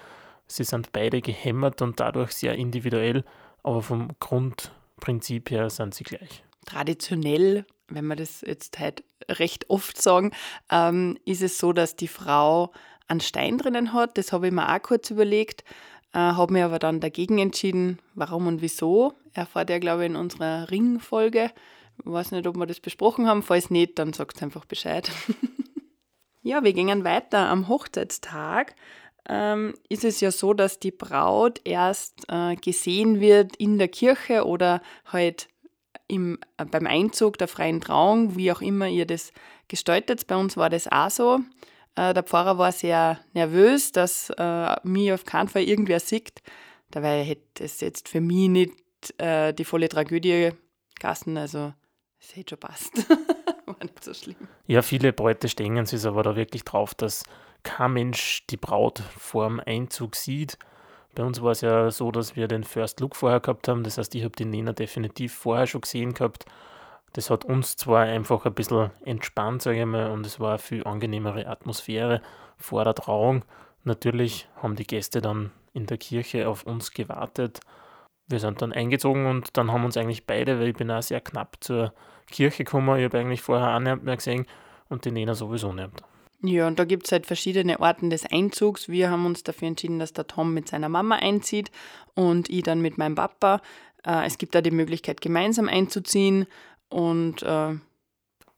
sie 0.56 0.64
sind 0.64 0.92
beide 0.92 1.22
gehämmert 1.22 1.82
und 1.82 2.00
dadurch 2.00 2.32
sehr 2.32 2.56
individuell, 2.56 3.24
aber 3.64 3.82
vom 3.82 4.10
Grundprinzip 4.20 5.50
her 5.52 5.70
sind 5.70 5.94
sie 5.96 6.04
gleich. 6.04 6.44
Traditionell, 6.66 7.66
wenn 7.88 8.06
wir 8.08 8.16
das 8.16 8.42
jetzt 8.42 8.80
halt 8.80 9.04
recht 9.30 9.70
oft 9.70 10.02
sagen, 10.02 10.32
ähm, 10.70 11.18
ist 11.26 11.42
es 11.42 11.58
so, 11.58 11.74
dass 11.74 11.96
die 11.96 12.08
Frau 12.08 12.72
einen 13.08 13.20
Stein 13.20 13.58
drinnen 13.58 13.94
hat. 13.94 14.18
Das 14.18 14.32
habe 14.32 14.48
ich 14.48 14.54
mir 14.54 14.74
auch 14.74 14.82
kurz 14.82 15.10
überlegt, 15.10 15.64
äh, 16.14 16.20
habe 16.20 16.54
mir 16.54 16.66
aber 16.66 16.80
dann 16.80 17.00
dagegen 17.00 17.40
entschieden, 17.40 18.00
warum 18.14 18.48
und 18.48 18.62
wieso. 18.62 19.14
Erfahrt 19.34 19.70
ihr, 19.70 19.80
glaube 19.80 20.04
ich, 20.04 20.12
in 20.12 20.16
unserer 20.16 20.70
Ringfolge. 20.70 21.52
Ich 22.00 22.12
weiß 22.12 22.32
nicht, 22.32 22.48
ob 22.48 22.56
wir 22.56 22.66
das 22.66 22.80
besprochen 22.80 23.28
haben. 23.28 23.44
Falls 23.44 23.70
nicht, 23.70 23.98
dann 24.00 24.14
sagt 24.14 24.42
einfach 24.42 24.66
Bescheid. 24.66 25.12
ja, 26.42 26.64
wir 26.64 26.74
gehen 26.74 27.04
weiter. 27.04 27.50
Am 27.50 27.68
Hochzeitstag 27.68 28.76
ähm, 29.30 29.74
ist 29.90 30.04
es 30.04 30.20
ja 30.20 30.32
so, 30.32 30.54
dass 30.54 30.80
die 30.80 30.92
Braut 30.92 31.62
erst 31.64 32.26
äh, 32.28 32.56
gesehen 32.56 33.20
wird 33.20 33.56
in 33.56 33.78
der 33.78 33.88
Kirche 33.88 34.46
oder 34.46 34.82
halt 35.06 35.48
im, 36.08 36.40
äh, 36.58 36.66
beim 36.66 36.88
Einzug 36.88 37.38
der 37.38 37.48
freien 37.48 37.82
Trauung, 37.82 38.36
wie 38.36 38.52
auch 38.52 38.62
immer 38.62 38.88
ihr 38.88 39.06
das 39.06 39.32
gestaltet. 39.68 40.28
Bei 40.28 40.36
uns 40.36 40.58
war 40.58 40.70
das 40.70 40.92
auch 40.92 41.10
so. 41.10 41.40
Äh, 41.96 42.14
der 42.14 42.24
Pfarrer 42.24 42.58
war 42.58 42.72
sehr 42.72 43.20
nervös, 43.34 43.92
dass 43.92 44.30
äh, 44.38 44.76
mich 44.84 45.14
auf 45.14 45.26
keinen 45.26 45.48
Fall 45.48 45.64
irgendwer 45.64 46.00
sieht. 46.00 46.42
Dabei 46.92 47.24
hätte 47.24 47.64
es 47.64 47.80
jetzt 47.82 48.10
für 48.10 48.22
mich 48.22 48.50
nicht 48.50 48.74
äh, 49.18 49.54
die 49.54 49.66
volle 49.66 49.90
Tragödie 49.90 50.52
gassen. 51.00 51.38
Also 51.38 51.74
es 52.20 52.36
hätte 52.36 52.52
schon 52.52 52.60
passt. 52.60 53.10
War 53.66 53.78
nicht 53.82 54.04
so 54.04 54.14
schlimm. 54.14 54.36
Ja, 54.68 54.82
viele 54.82 55.14
Bräute 55.14 55.48
stehen 55.48 55.86
sich 55.86 56.06
aber 56.06 56.24
da 56.24 56.36
wirklich 56.36 56.64
drauf, 56.64 56.94
dass 56.94 57.24
kein 57.64 57.94
Mensch 57.94 58.46
die 58.48 58.58
Braut 58.58 59.00
vor 59.18 59.48
dem 59.48 59.62
Einzug 59.66 60.16
sieht. 60.16 60.58
Bei 61.16 61.24
uns 61.24 61.42
war 61.42 61.52
es 61.52 61.62
ja 61.62 61.92
so, 61.92 62.12
dass 62.12 62.36
wir 62.36 62.48
den 62.48 62.64
First 62.64 63.00
Look 63.00 63.16
vorher 63.16 63.40
gehabt 63.40 63.68
haben. 63.68 63.84
Das 63.84 63.98
heißt, 63.98 64.16
ich 64.16 64.24
habe 64.24 64.36
die 64.36 64.46
Nena 64.46 64.74
definitiv 64.74 65.34
vorher 65.34 65.68
schon 65.68 65.82
gesehen 65.82 66.14
gehabt. 66.14 66.46
Das 67.14 67.30
hat 67.30 67.46
uns 67.46 67.76
zwar 67.76 68.04
einfach 68.04 68.46
ein 68.46 68.54
bisschen 68.54 68.90
entspannt, 69.06 69.62
sage 69.62 69.82
ich 69.82 69.86
mal, 69.86 70.10
und 70.10 70.26
es 70.26 70.40
war 70.40 70.50
eine 70.50 70.60
viel 70.60 70.84
angenehmere 70.84 71.46
Atmosphäre 71.48 72.22
vor 72.58 72.84
der 72.84 72.96
Trauung. 72.96 73.46
Natürlich 73.84 74.48
haben 74.56 74.76
die 74.76 74.88
Gäste 74.88 75.22
dann 75.22 75.52
in 75.74 75.86
der 75.86 75.98
Kirche 75.98 76.48
auf 76.50 76.64
uns 76.64 76.92
gewartet. 76.92 77.60
Wir 78.28 78.40
sind 78.40 78.62
dann 78.62 78.74
eingezogen 78.74 79.28
und 79.28 79.58
dann 79.58 79.72
haben 79.72 79.86
uns 79.86 79.98
eigentlich 79.98 80.26
beide, 80.26 80.60
weil 80.60 80.70
ich 80.70 80.76
bin 80.76 80.90
auch 80.90 81.04
sehr 81.04 81.22
knapp 81.22 81.58
zur 81.60 81.94
Kirche 82.28 82.64
gekommen, 82.64 82.98
ich 82.98 83.06
habe 83.06 83.20
eigentlich 83.20 83.42
vorher 83.42 83.76
auch 83.76 83.80
nicht 83.80 84.02
mehr 84.02 84.16
gesehen 84.16 84.48
und 84.90 85.06
die 85.06 85.12
Nena 85.12 85.36
sowieso 85.36 85.74
nicht. 85.74 86.04
Ja, 86.46 86.68
und 86.68 86.78
da 86.78 86.84
gibt 86.84 87.06
es 87.06 87.12
halt 87.14 87.26
verschiedene 87.26 87.80
Orten 87.80 88.10
des 88.10 88.26
Einzugs. 88.26 88.90
Wir 88.90 89.10
haben 89.10 89.26
uns 89.26 89.44
dafür 89.44 89.70
entschieden, 89.70 90.00
dass 90.00 90.12
der 90.12 90.28
Tom 90.28 90.54
mit 90.54 90.68
seiner 90.68 90.90
Mama 90.90 91.16
einzieht 91.16 91.72
und 92.16 92.50
ich 92.50 92.64
dann 92.64 92.82
mit 92.82 92.98
meinem 92.98 93.16
Papa. 93.16 93.62
Äh, 94.06 94.26
es 94.26 94.38
gibt 94.38 94.54
da 94.54 94.62
die 94.62 94.72
Möglichkeit, 94.72 95.22
gemeinsam 95.22 95.70
einzuziehen 95.70 96.46
und 96.90 97.44
äh, 97.44 97.76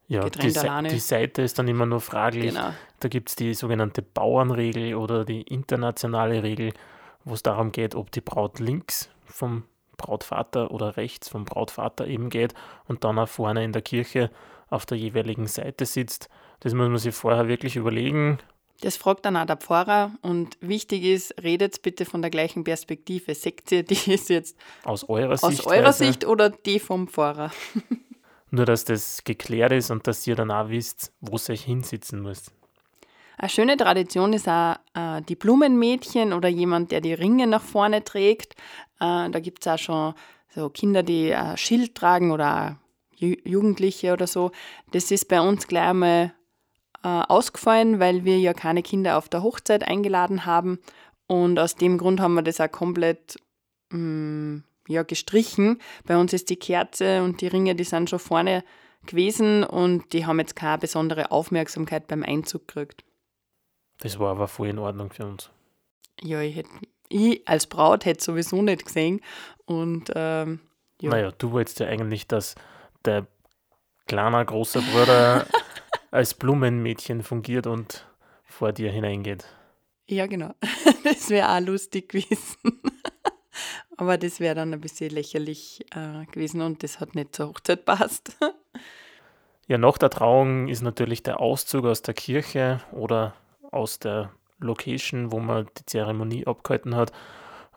ja, 0.08 0.30
die, 0.30 0.50
Se 0.50 0.84
die, 0.90 1.00
Seite 1.00 1.42
ist 1.44 1.58
dann 1.60 1.68
immer 1.68 1.86
nur 1.86 2.02
fraglich. 2.02 2.54
Genau. 2.54 2.74
Da 3.00 3.08
gibt 3.08 3.30
es 3.30 3.36
die 3.36 3.54
sogenannte 3.54 4.02
Bauernregel 4.02 4.96
oder 4.96 5.24
die 5.24 5.42
internationale 5.42 6.42
Regel, 6.42 6.74
wo 7.24 7.34
es 7.34 7.44
darum 7.44 7.72
geht, 7.72 7.96
ob 7.96 8.12
die 8.12 8.22
Braut 8.22 8.60
links 8.60 9.10
vom 9.26 9.64
Brautvater 9.98 10.72
oder 10.72 10.98
rechts 10.98 11.30
vom 11.30 11.46
Brautvater 11.46 12.08
eben 12.08 12.30
geht 12.30 12.54
und 12.88 13.04
dann 13.04 13.18
auch 13.18 13.30
vorne 13.30 13.64
in 13.64 13.74
der 13.74 13.82
Kirche 13.82 14.30
auf 14.70 14.86
der 14.86 14.98
jeweiligen 14.98 15.48
Seite 15.48 15.86
sitzt. 15.86 16.30
Das 16.60 16.74
muss 16.74 16.90
man 16.90 16.98
sich 16.98 17.14
vorher 17.14 17.48
wirklich 17.48 17.76
überlegen. 17.76 18.40
Das 18.82 18.98
fragt 18.98 19.26
dann 19.26 19.38
auch 19.38 19.46
der 19.46 19.58
Pfarrer 19.58 20.12
und 20.22 20.58
wichtig 20.60 21.04
ist, 21.04 21.42
redet 21.42 21.82
bitte 21.82 22.06
von 22.06 22.22
der 22.22 22.30
gleichen 22.30 22.64
Perspektive. 22.64 23.34
Seht 23.34 23.72
ihr, 23.72 23.84
die 23.84 24.12
ist 24.12 24.30
jetzt 24.30 24.58
aus 24.84 25.08
eurer 25.08 25.38
Sicht, 25.38 25.62
aus 25.62 25.68
eurer 25.68 25.94
Sicht 25.94 26.26
oder 26.26 26.50
die 26.50 26.80
vom 26.80 27.08
Pfarrer? 27.08 27.52
Nur, 28.52 28.66
dass 28.66 28.86
das 28.86 29.24
geklärt 29.24 29.72
ist 29.72 29.92
und 29.92 30.08
dass 30.08 30.26
ihr 30.28 30.36
dann 30.36 30.52
auch 30.52 30.70
wisst, 30.70 31.12
wo 31.20 31.38
ihr 31.38 31.50
euch 31.52 31.64
hinsitzen 31.64 32.22
müsst. 32.22 32.52
Eine 33.38 33.50
schöne 33.50 33.76
Tradition 33.76 34.34
ist 34.34 34.48
auch 34.48 34.76
äh, 34.94 35.22
die 35.22 35.36
Blumenmädchen 35.36 36.32
oder 36.32 36.48
jemand, 36.48 36.92
der 36.92 37.02
die 37.02 37.14
Ringe 37.14 37.48
nach 37.48 37.62
vorne 37.62 38.04
trägt. 38.04 38.54
Äh, 39.00 39.30
da 39.30 39.40
gibt 39.40 39.66
es 39.66 39.74
auch 39.74 39.78
schon 39.78 40.14
so 40.54 40.70
Kinder, 40.70 41.04
die 41.04 41.34
ein 41.34 41.58
Schild 41.58 41.96
tragen 41.96 42.32
oder 42.32 42.80
Jugendliche 43.18 44.14
oder 44.14 44.28
so. 44.28 44.52
Das 44.92 45.12
ist 45.12 45.28
bei 45.28 45.42
uns 45.42 45.68
gleich 45.68 45.90
einmal 45.90 46.34
äh, 47.06 47.08
ausgefallen, 47.08 48.00
weil 48.00 48.26
wir 48.26 48.40
ja 48.40 48.54
keine 48.54 48.82
Kinder 48.82 49.18
auf 49.20 49.30
der 49.30 49.44
Hochzeit 49.44 49.88
eingeladen 49.88 50.48
haben. 50.48 50.80
Und 51.28 51.60
aus 51.60 51.76
dem 51.76 52.00
Grund 52.00 52.20
haben 52.20 52.34
wir 52.34 52.42
das 52.42 52.60
auch 52.60 52.72
komplett 52.72 53.38
mh, 53.92 54.00
mm, 54.00 54.64
ja, 54.88 55.04
gestrichen. 55.04 55.80
Bei 56.06 56.18
uns 56.18 56.34
ist 56.34 56.50
die 56.50 56.56
Kerze 56.56 57.22
und 57.22 57.42
die 57.42 57.48
Ringe, 57.48 57.76
die 57.76 57.84
sind 57.84 58.10
schon 58.10 58.18
vorne 58.18 58.64
gewesen 59.06 59.64
und 59.64 60.14
die 60.14 60.26
haben 60.26 60.40
jetzt 60.40 60.56
keine 60.56 60.80
besondere 60.80 61.30
Aufmerksamkeit 61.30 62.08
beim 62.08 62.24
Einzug 62.24 62.68
gekriegt. 62.68 63.04
Das 64.00 64.18
war 64.18 64.32
aber 64.32 64.48
voll 64.48 64.70
in 64.70 64.80
Ordnung 64.80 65.12
für 65.12 65.28
uns. 65.28 65.52
Ja, 66.22 66.42
ich, 66.42 66.56
hätte, 66.56 66.70
ich 67.10 67.48
als 67.48 67.68
Braut 67.68 68.06
hätte 68.06 68.24
sowieso 68.24 68.64
nicht 68.64 68.84
gesehen. 68.84 69.22
Und 69.66 70.12
ähm, 70.16 70.60
ja. 71.00 71.12
Naja, 71.12 71.32
du 71.38 71.52
wolltest 71.52 71.80
ja 71.80 71.88
eigentlich, 71.88 72.28
dass 72.28 72.56
der 73.06 73.28
kleine 74.08 74.44
großer 74.44 74.82
Bruder 74.82 75.46
als 76.16 76.34
Blumenmädchen 76.34 77.22
fungiert 77.22 77.68
und 77.68 78.08
vor 78.44 78.72
dir 78.72 78.92
hineingeht. 78.92 79.46
Ja, 80.08 80.28
genau. 80.28 80.54
Das 81.04 81.30
wäre 81.30 81.50
auch 81.50 81.60
lustig 81.60 82.10
gewesen. 82.10 82.58
Aber 83.98 84.18
das 84.18 84.40
wäre 84.40 84.56
dann 84.56 84.74
ein 84.74 84.82
bisschen 84.82 85.12
lächerlich 85.12 85.86
äh, 85.96 86.26
gewesen 86.32 86.62
und 86.62 86.82
das 86.82 87.00
hat 87.00 87.14
nicht 87.14 87.36
zur 87.36 87.50
Hochzeit 87.50 87.86
passt. 87.86 88.36
Ja, 89.68 89.80
nach 89.80 89.98
der 89.98 90.12
Trauung 90.12 90.68
ist 90.68 90.84
natürlich 90.84 91.24
der 91.24 91.40
Auszug 91.40 91.86
aus 91.86 92.04
der 92.04 92.14
Kirche 92.14 92.82
oder 92.92 93.34
aus 93.72 93.98
der 93.98 94.32
Location, 94.60 95.32
wo 95.32 95.40
man 95.40 95.68
die 95.80 95.88
Zeremonie 95.88 96.46
abgehalten 96.46 96.96
hat. 96.96 97.12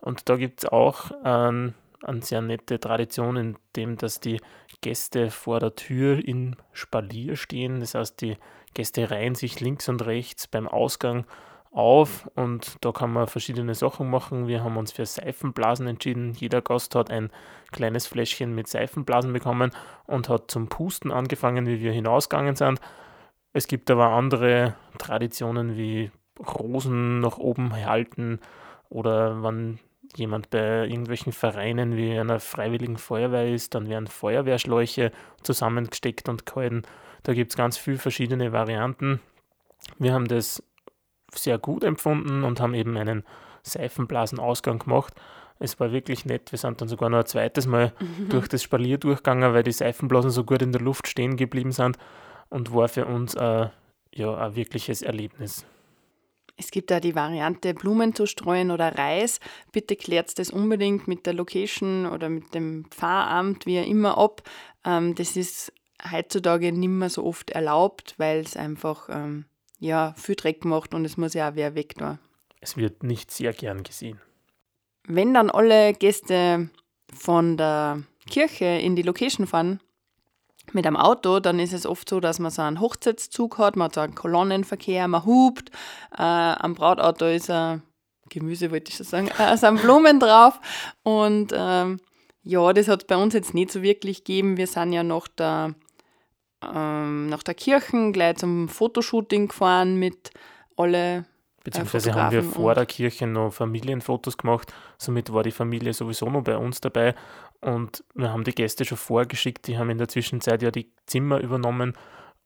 Und 0.02 0.28
da 0.28 0.36
gibt 0.36 0.64
es 0.64 0.68
auch 0.70 1.10
ein, 1.22 1.72
eine 2.02 2.22
sehr 2.22 2.40
nette 2.40 2.78
Tradition, 2.78 3.36
in 3.36 3.56
dem, 3.76 3.96
dass 3.96 4.20
die 4.20 4.40
Gäste 4.80 5.30
vor 5.30 5.60
der 5.60 5.74
Tür 5.74 6.24
in 6.24 6.56
Spalier 6.72 7.36
stehen. 7.36 7.80
Das 7.80 7.94
heißt, 7.94 8.20
die 8.20 8.36
Gäste 8.74 9.10
reihen 9.10 9.34
sich 9.34 9.60
links 9.60 9.88
und 9.88 10.04
rechts 10.06 10.46
beim 10.46 10.68
Ausgang 10.68 11.26
auf 11.70 12.30
und 12.34 12.76
da 12.80 12.92
kann 12.92 13.12
man 13.12 13.26
verschiedene 13.26 13.74
Sachen 13.74 14.08
machen. 14.08 14.48
Wir 14.48 14.64
haben 14.64 14.76
uns 14.76 14.92
für 14.92 15.04
Seifenblasen 15.04 15.86
entschieden. 15.86 16.32
Jeder 16.32 16.62
Gast 16.62 16.94
hat 16.94 17.10
ein 17.10 17.30
kleines 17.72 18.06
Fläschchen 18.06 18.54
mit 18.54 18.68
Seifenblasen 18.68 19.32
bekommen 19.32 19.70
und 20.06 20.28
hat 20.28 20.50
zum 20.50 20.68
Pusten 20.68 21.12
angefangen, 21.12 21.66
wie 21.66 21.80
wir 21.80 21.92
hinausgegangen 21.92 22.56
sind. 22.56 22.80
Es 23.52 23.66
gibt 23.66 23.90
aber 23.90 24.08
andere 24.08 24.74
Traditionen 24.98 25.76
wie 25.76 26.10
Rosen 26.38 27.20
nach 27.20 27.38
oben 27.38 27.74
halten 27.74 28.40
oder 28.88 29.42
wenn 29.42 29.78
jemand 30.16 30.50
bei 30.50 30.86
irgendwelchen 30.86 31.32
Vereinen 31.32 31.96
wie 31.96 32.18
einer 32.18 32.40
freiwilligen 32.40 32.98
Feuerwehr 32.98 33.52
ist, 33.52 33.74
dann 33.74 33.88
werden 33.88 34.06
Feuerwehrschläuche 34.06 35.12
zusammengesteckt 35.42 36.28
und 36.28 36.46
gehalten. 36.46 36.82
Da 37.22 37.34
gibt 37.34 37.52
es 37.52 37.56
ganz 37.56 37.76
viele 37.76 37.98
verschiedene 37.98 38.52
Varianten. 38.52 39.20
Wir 39.98 40.12
haben 40.12 40.28
das 40.28 40.62
sehr 41.32 41.58
gut 41.58 41.84
empfunden 41.84 42.44
und 42.44 42.60
haben 42.60 42.74
eben 42.74 42.96
einen 42.96 43.24
Seifenblasenausgang 43.62 44.78
gemacht. 44.78 45.14
Es 45.58 45.78
war 45.80 45.92
wirklich 45.92 46.24
nett. 46.24 46.52
Wir 46.52 46.58
sind 46.58 46.80
dann 46.80 46.88
sogar 46.88 47.10
noch 47.10 47.18
ein 47.18 47.26
zweites 47.26 47.66
Mal 47.66 47.92
mhm. 47.98 48.28
durch 48.28 48.48
das 48.48 48.62
Spalier 48.62 48.98
durchgegangen, 48.98 49.52
weil 49.52 49.64
die 49.64 49.72
Seifenblasen 49.72 50.30
so 50.30 50.44
gut 50.44 50.62
in 50.62 50.72
der 50.72 50.80
Luft 50.80 51.08
stehen 51.08 51.36
geblieben 51.36 51.72
sind 51.72 51.98
und 52.48 52.72
war 52.72 52.88
für 52.88 53.06
uns 53.06 53.34
äh, 53.34 53.68
ja, 54.14 54.36
ein 54.36 54.56
wirkliches 54.56 55.02
Erlebnis. 55.02 55.66
Es 56.58 56.72
gibt 56.72 56.90
da 56.90 56.98
die 56.98 57.14
Variante, 57.14 57.72
Blumen 57.72 58.16
zu 58.16 58.26
streuen 58.26 58.72
oder 58.72 58.98
Reis. 58.98 59.38
Bitte 59.70 59.94
klärt 59.94 60.36
das 60.40 60.50
unbedingt 60.50 61.06
mit 61.06 61.24
der 61.24 61.32
Location 61.32 62.04
oder 62.04 62.28
mit 62.28 62.52
dem 62.52 62.84
Pfarramt, 62.90 63.64
wie 63.64 63.78
immer 63.78 64.18
ab. 64.18 64.42
Ähm, 64.84 65.14
das 65.14 65.36
ist 65.36 65.72
heutzutage 66.10 66.72
nicht 66.72 66.88
mehr 66.88 67.10
so 67.10 67.24
oft 67.24 67.50
erlaubt, 67.50 68.14
weil 68.18 68.40
es 68.40 68.56
einfach 68.56 69.08
ähm, 69.08 69.44
ja, 69.78 70.14
viel 70.16 70.34
Dreck 70.34 70.64
macht 70.64 70.94
und 70.94 71.04
es 71.04 71.16
muss 71.16 71.34
ja 71.34 71.50
auch 71.50 71.54
wer 71.54 71.76
weg 71.76 71.94
da. 71.96 72.18
Es 72.60 72.76
wird 72.76 73.04
nicht 73.04 73.30
sehr 73.30 73.52
gern 73.52 73.84
gesehen. 73.84 74.20
Wenn 75.06 75.34
dann 75.34 75.50
alle 75.50 75.94
Gäste 75.94 76.70
von 77.14 77.56
der 77.56 78.02
Kirche 78.28 78.64
in 78.64 78.96
die 78.96 79.02
Location 79.02 79.46
fahren, 79.46 79.80
mit 80.74 80.86
einem 80.86 80.96
Auto, 80.96 81.40
dann 81.40 81.58
ist 81.58 81.72
es 81.72 81.86
oft 81.86 82.08
so, 82.08 82.20
dass 82.20 82.38
man 82.38 82.50
so 82.50 82.62
einen 82.62 82.80
Hochzeitszug 82.80 83.58
hat, 83.58 83.76
man 83.76 83.86
hat 83.86 83.94
so 83.94 84.00
einen 84.00 84.14
Kolonnenverkehr, 84.14 85.08
man 85.08 85.24
hupt, 85.24 85.70
äh, 86.16 86.22
am 86.22 86.74
Brautauto 86.74 87.26
ist 87.26 87.50
ein 87.50 87.82
Gemüse, 88.28 88.70
wollte 88.70 88.90
ich 88.90 88.96
schon 88.96 89.06
sagen, 89.06 89.28
äh, 89.38 89.56
sind 89.56 89.80
Blumen 89.82 90.20
drauf 90.20 90.60
und 91.02 91.52
ähm, 91.56 92.00
ja, 92.42 92.72
das 92.72 92.88
hat 92.88 93.02
es 93.02 93.06
bei 93.06 93.16
uns 93.16 93.34
jetzt 93.34 93.52
nicht 93.52 93.70
so 93.70 93.82
wirklich 93.82 94.24
gegeben. 94.24 94.56
Wir 94.56 94.66
sind 94.66 94.92
ja 94.92 95.02
nach 95.02 95.28
der, 95.28 95.74
ähm, 96.62 97.28
nach 97.28 97.42
der 97.42 97.54
Kirche 97.54 98.10
gleich 98.12 98.36
zum 98.36 98.68
Fotoshooting 98.68 99.48
gefahren 99.48 99.96
mit 99.96 100.30
alle 100.76 101.26
Beziehungsweise 101.64 102.14
haben 102.14 102.32
wir 102.32 102.42
vor 102.42 102.74
der 102.74 102.86
Kirche 102.86 103.26
noch 103.26 103.52
Familienfotos 103.52 104.38
gemacht. 104.38 104.72
Somit 104.96 105.30
war 105.32 105.42
die 105.42 105.50
Familie 105.50 105.92
sowieso 105.92 106.30
noch 106.30 106.42
bei 106.42 106.56
uns 106.56 106.80
dabei. 106.80 107.14
Und 107.60 108.04
wir 108.14 108.32
haben 108.32 108.44
die 108.44 108.54
Gäste 108.54 108.84
schon 108.84 108.98
vorgeschickt. 108.98 109.66
Die 109.66 109.78
haben 109.78 109.90
in 109.90 109.98
der 109.98 110.08
Zwischenzeit 110.08 110.62
ja 110.62 110.70
die 110.70 110.90
Zimmer 111.06 111.40
übernommen, 111.40 111.94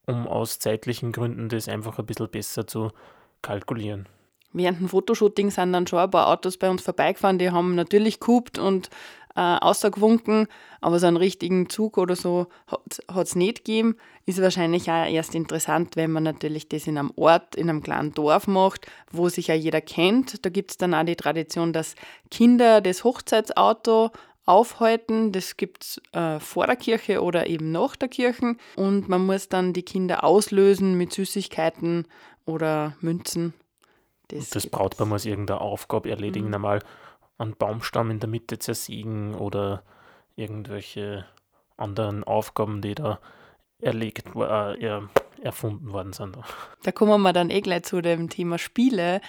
um 0.06 0.26
aus 0.26 0.58
zeitlichen 0.58 1.12
Gründen 1.12 1.48
das 1.48 1.68
einfach 1.68 1.98
ein 1.98 2.06
bisschen 2.06 2.30
besser 2.30 2.66
zu 2.66 2.90
kalkulieren. 3.42 4.08
Während 4.54 4.80
dem 4.80 4.88
Fotoshooting 4.88 5.50
sind 5.50 5.72
dann 5.72 5.86
schon 5.86 5.98
ein 5.98 6.10
paar 6.10 6.28
Autos 6.28 6.58
bei 6.58 6.68
uns 6.68 6.82
vorbeigefahren. 6.82 7.38
Die 7.38 7.50
haben 7.50 7.74
natürlich 7.74 8.20
gehupt 8.20 8.58
und 8.58 8.90
äh, 9.34 9.40
außergewunken, 9.40 10.46
aber 10.82 10.98
so 10.98 11.06
einen 11.06 11.16
richtigen 11.16 11.70
Zug 11.70 11.96
oder 11.96 12.16
so 12.16 12.48
hat 12.66 13.26
es 13.26 13.34
nicht 13.34 13.64
gegeben. 13.64 13.96
Ist 14.26 14.42
wahrscheinlich 14.42 14.90
auch 14.90 15.06
erst 15.06 15.34
interessant, 15.34 15.96
wenn 15.96 16.12
man 16.12 16.22
natürlich 16.22 16.68
das 16.68 16.86
in 16.86 16.98
einem 16.98 17.12
Ort, 17.16 17.56
in 17.56 17.70
einem 17.70 17.82
kleinen 17.82 18.12
Dorf 18.12 18.46
macht, 18.46 18.86
wo 19.10 19.30
sich 19.30 19.46
ja 19.46 19.54
jeder 19.54 19.80
kennt. 19.80 20.44
Da 20.44 20.50
gibt 20.50 20.72
es 20.72 20.76
dann 20.76 20.92
auch 20.92 21.04
die 21.04 21.16
Tradition, 21.16 21.72
dass 21.72 21.94
Kinder 22.30 22.82
das 22.82 23.04
Hochzeitsauto 23.04 24.10
aufhalten. 24.44 25.32
Das 25.32 25.56
gibt 25.56 25.84
es 25.84 26.02
äh, 26.12 26.40
vor 26.40 26.66
der 26.66 26.76
Kirche 26.76 27.22
oder 27.22 27.46
eben 27.46 27.72
nach 27.72 27.96
der 27.96 28.08
Kirche. 28.08 28.56
Und 28.76 29.08
man 29.08 29.24
muss 29.24 29.48
dann 29.48 29.72
die 29.72 29.84
Kinder 29.84 30.24
auslösen 30.24 30.96
mit 30.96 31.12
Süßigkeiten 31.12 32.06
oder 32.44 32.96
Münzen. 33.00 33.54
Das, 34.28 34.50
das 34.50 34.66
Brautpaar 34.66 35.06
muss 35.06 35.24
irgendeine 35.24 35.60
Aufgabe 35.60 36.10
erledigen, 36.10 36.48
mhm. 36.48 36.54
einmal 36.54 36.82
einen 37.38 37.56
Baumstamm 37.56 38.10
in 38.10 38.20
der 38.20 38.28
Mitte 38.28 38.58
zersiegen 38.58 39.34
oder 39.34 39.82
irgendwelche 40.36 41.26
anderen 41.76 42.24
Aufgaben, 42.24 42.80
die 42.80 42.94
da 42.94 43.20
erlegt, 43.80 44.34
äh, 44.34 44.80
er, 44.80 45.08
erfunden 45.42 45.92
worden 45.92 46.12
sind. 46.12 46.38
Da 46.84 46.92
kommen 46.92 47.20
wir 47.22 47.32
dann 47.32 47.50
eh 47.50 47.60
gleich 47.60 47.82
zu 47.82 48.00
dem 48.00 48.30
Thema 48.30 48.58
Spiele. 48.58 49.20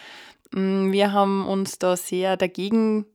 Mm, 0.51 0.91
wir 0.91 1.11
haben 1.11 1.47
uns 1.47 1.79
da 1.79 1.97
sehr 1.97 2.37
dagegen 2.37 3.05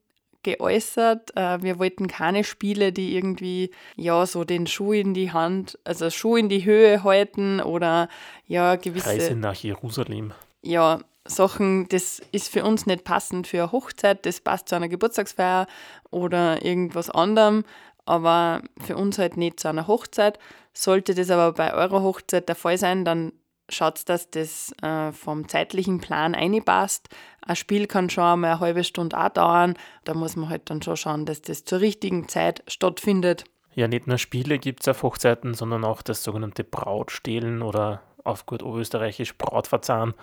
geäußert. 0.43 1.37
Äh, 1.37 1.63
wir 1.63 1.79
wollten 1.79 2.09
keine 2.09 2.45
Spiele, 2.45 2.93
die 2.93 3.17
irgendwie 3.17 3.71
ja 3.97 4.25
so 4.27 4.45
den 4.45 4.67
Schuh 4.67 4.93
in 4.93 5.15
die 5.15 5.33
Hand, 5.33 5.79
also 5.85 6.11
Schuh 6.11 6.37
in 6.37 6.49
die 6.49 6.65
Höhe 6.65 7.03
halten 7.03 7.61
oder 7.61 8.09
ja 8.47 8.77
gewisse 8.77 9.07
Reise 9.07 9.35
nach 9.35 9.55
Jerusalem. 9.57 10.33
Ja, 10.63 11.01
Sachen, 11.25 11.89
das 11.89 12.21
ist 12.33 12.49
für 12.49 12.65
uns 12.65 12.87
nicht 12.87 13.05
passend 13.05 13.47
für 13.47 13.63
eine 13.63 13.73
Hochzeit, 13.73 14.25
das 14.25 14.41
passt 14.41 14.69
zu 14.69 14.77
einer 14.77 14.89
Geburtstagsfeier 14.89 15.67
oder 16.11 16.65
irgendwas 16.65 17.11
anderem, 17.11 17.65
aber 18.07 18.63
für 18.85 18.97
uns 18.97 19.19
halt 19.19 19.37
nicht 19.37 19.61
zu 19.61 19.69
einer 19.69 19.87
Hochzeit. 19.87 20.39
Sollte 20.73 21.15
das 21.15 21.31
aber 21.31 21.53
bei 21.53 21.75
eurer 21.75 22.03
Hochzeit 22.03 22.49
der 22.49 22.57
Fall 22.57 22.79
sein, 22.79 23.05
dann 23.05 23.33
schaut, 23.69 24.09
dass 24.09 24.31
das 24.31 24.73
äh, 24.83 25.13
vom 25.13 25.49
zeitlichen 25.49 26.01
Plan 26.01 26.35
einpasst. 26.35 27.09
Ein 27.41 27.57
Spiel 27.57 27.87
kann 27.87 28.11
schon 28.11 28.25
einmal 28.25 28.53
eine 28.53 28.61
halbe 28.61 28.85
Stunde 28.85 29.19
auch 29.19 29.29
dauern. 29.29 29.75
Da 30.05 30.15
muss 30.15 30.37
man 30.37 30.49
halt 30.49 30.71
dann 30.71 30.83
schon 30.83 30.97
schauen, 30.97 31.27
dass 31.27 31.43
das 31.43 31.65
zur 31.65 31.81
richtigen 31.81 32.29
Zeit 32.29 32.63
stattfindet. 32.69 33.45
Ja, 33.75 33.87
nicht 33.89 34.07
nur 34.07 34.19
Spiele 34.19 34.59
gibt 34.59 34.81
es 34.81 34.89
auf 34.89 35.03
Hochzeiten, 35.03 35.55
sondern 35.55 35.85
auch 35.85 36.03
das 36.03 36.23
sogenannte 36.23 36.65
Brautstehlen 36.65 37.63
oder 37.63 38.03
auf 38.25 38.47
gut 38.47 38.63
oberösterreichisch 38.63 39.37
Brautverzahn. 39.37 40.15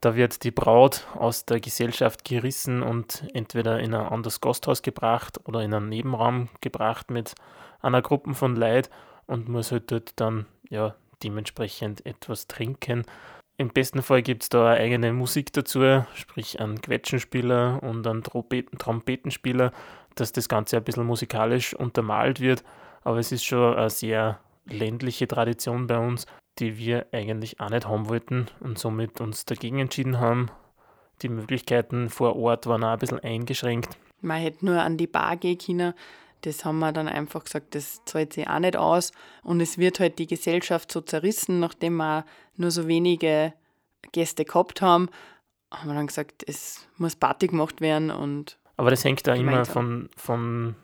Da 0.00 0.14
wird 0.14 0.44
die 0.44 0.52
Braut 0.52 1.08
aus 1.14 1.44
der 1.44 1.58
Gesellschaft 1.58 2.24
gerissen 2.24 2.82
und 2.82 3.24
entweder 3.34 3.80
in 3.80 3.94
ein 3.94 4.06
anderes 4.06 4.40
Gasthaus 4.40 4.82
gebracht 4.82 5.40
oder 5.44 5.62
in 5.62 5.74
einen 5.74 5.88
Nebenraum 5.88 6.48
gebracht 6.60 7.10
mit 7.10 7.34
einer 7.82 8.00
Gruppe 8.00 8.34
von 8.34 8.54
Leid 8.54 8.90
und 9.26 9.48
muss 9.48 9.72
halt 9.72 9.90
dort 9.90 10.12
dann 10.16 10.46
ja 10.70 10.94
dementsprechend 11.22 12.04
etwas 12.06 12.46
trinken. 12.46 13.04
Im 13.56 13.70
besten 13.70 14.02
Fall 14.02 14.22
gibt 14.22 14.44
es 14.44 14.48
da 14.48 14.70
eine 14.70 14.80
eigene 14.80 15.12
Musik 15.12 15.52
dazu, 15.52 16.04
sprich 16.14 16.60
einen 16.60 16.80
Quetschenspieler 16.80 17.82
und 17.82 18.06
einen 18.06 18.22
Trompetenspieler, 18.22 19.72
dass 20.14 20.32
das 20.32 20.48
Ganze 20.48 20.76
ein 20.76 20.84
bisschen 20.84 21.06
musikalisch 21.06 21.74
untermalt 21.74 22.40
wird. 22.40 22.62
Aber 23.02 23.18
es 23.18 23.32
ist 23.32 23.44
schon 23.44 23.74
ein 23.74 23.90
sehr 23.90 24.38
ländliche 24.66 25.26
Tradition 25.26 25.86
bei 25.86 25.98
uns, 25.98 26.26
die 26.58 26.78
wir 26.78 27.06
eigentlich 27.12 27.60
auch 27.60 27.70
nicht 27.70 27.86
haben 27.86 28.08
wollten 28.08 28.46
und 28.60 28.78
somit 28.78 29.20
uns 29.20 29.44
dagegen 29.44 29.80
entschieden 29.80 30.20
haben. 30.20 30.50
Die 31.22 31.28
Möglichkeiten 31.28 32.10
vor 32.10 32.36
Ort 32.36 32.66
waren 32.66 32.84
auch 32.84 32.92
ein 32.92 32.98
bisschen 32.98 33.20
eingeschränkt. 33.20 33.96
Man 34.20 34.40
hätte 34.40 34.64
nur 34.64 34.80
an 34.80 34.96
die 34.96 35.06
Bar 35.06 35.36
gehen 35.36 35.58
können. 35.58 35.94
Das 36.42 36.64
haben 36.64 36.78
wir 36.78 36.92
dann 36.92 37.08
einfach 37.08 37.44
gesagt, 37.44 37.74
das 37.74 38.04
zahlt 38.04 38.32
sich 38.32 38.48
auch 38.48 38.58
nicht 38.58 38.76
aus. 38.76 39.12
Und 39.42 39.60
es 39.60 39.78
wird 39.78 40.00
halt 40.00 40.18
die 40.18 40.26
Gesellschaft 40.26 40.92
so 40.92 41.00
zerrissen, 41.00 41.60
nachdem 41.60 41.96
wir 41.96 42.24
nur 42.56 42.70
so 42.70 42.86
wenige 42.86 43.52
Gäste 44.12 44.44
gehabt 44.44 44.80
haben, 44.80 45.08
haben 45.72 45.88
wir 45.88 45.94
dann 45.94 46.06
gesagt, 46.06 46.44
es 46.46 46.86
muss 46.96 47.16
Party 47.16 47.48
gemacht 47.48 47.80
werden. 47.80 48.10
Und 48.10 48.58
Aber 48.76 48.90
das 48.90 49.04
hängt 49.04 49.26
da 49.26 49.34
immer 49.34 49.64
von, 49.64 50.08
von 50.16 50.76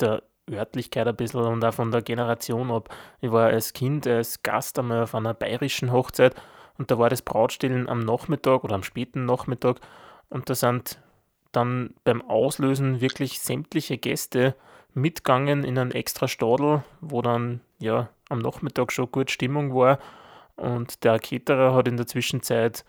der 0.00 0.22
Örtlichkeit 0.50 1.06
ein 1.06 1.16
bisschen 1.16 1.40
und 1.40 1.64
auch 1.64 1.74
von 1.74 1.90
der 1.90 2.02
Generation 2.02 2.70
ab. 2.70 2.94
Ich 3.20 3.30
war 3.30 3.48
als 3.48 3.72
Kind, 3.72 4.06
als 4.06 4.42
Gast 4.42 4.78
einmal 4.78 5.02
auf 5.02 5.14
einer 5.14 5.34
bayerischen 5.34 5.92
Hochzeit 5.92 6.34
und 6.78 6.90
da 6.90 6.98
war 6.98 7.10
das 7.10 7.22
Brautstellen 7.22 7.88
am 7.88 8.00
Nachmittag 8.00 8.64
oder 8.64 8.74
am 8.74 8.82
späten 8.82 9.26
Nachmittag 9.26 9.80
und 10.28 10.48
da 10.48 10.54
sind 10.54 11.00
dann 11.52 11.94
beim 12.04 12.22
Auslösen 12.22 13.00
wirklich 13.00 13.40
sämtliche 13.40 13.98
Gäste 13.98 14.54
mitgegangen 14.94 15.64
in 15.64 15.78
einen 15.78 15.92
extra 15.92 16.28
Stadel, 16.28 16.82
wo 17.00 17.22
dann 17.22 17.60
ja 17.78 18.08
am 18.28 18.40
Nachmittag 18.40 18.92
schon 18.92 19.10
gut 19.10 19.30
Stimmung 19.30 19.74
war 19.74 19.98
und 20.56 21.04
der 21.04 21.18
Caterer 21.18 21.74
hat 21.74 21.88
in 21.88 21.96
der 21.96 22.06
Zwischenzeit 22.06 22.84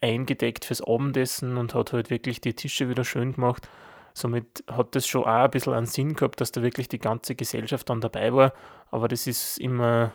eingedeckt 0.00 0.64
fürs 0.64 0.82
Abendessen 0.82 1.56
und 1.56 1.74
hat 1.74 1.92
halt 1.92 2.10
wirklich 2.10 2.40
die 2.40 2.54
Tische 2.54 2.88
wieder 2.88 3.04
schön 3.04 3.34
gemacht. 3.34 3.68
Somit 4.14 4.64
hat 4.70 4.94
das 4.94 5.06
schon 5.06 5.22
auch 5.22 5.44
ein 5.44 5.50
bisschen 5.50 5.72
einen 5.72 5.86
Sinn 5.86 6.14
gehabt, 6.14 6.40
dass 6.40 6.52
da 6.52 6.62
wirklich 6.62 6.88
die 6.88 6.98
ganze 6.98 7.34
Gesellschaft 7.34 7.88
dann 7.88 8.00
dabei 8.00 8.32
war. 8.32 8.52
Aber 8.90 9.08
das 9.08 9.26
ist 9.26 9.58
immer 9.58 10.12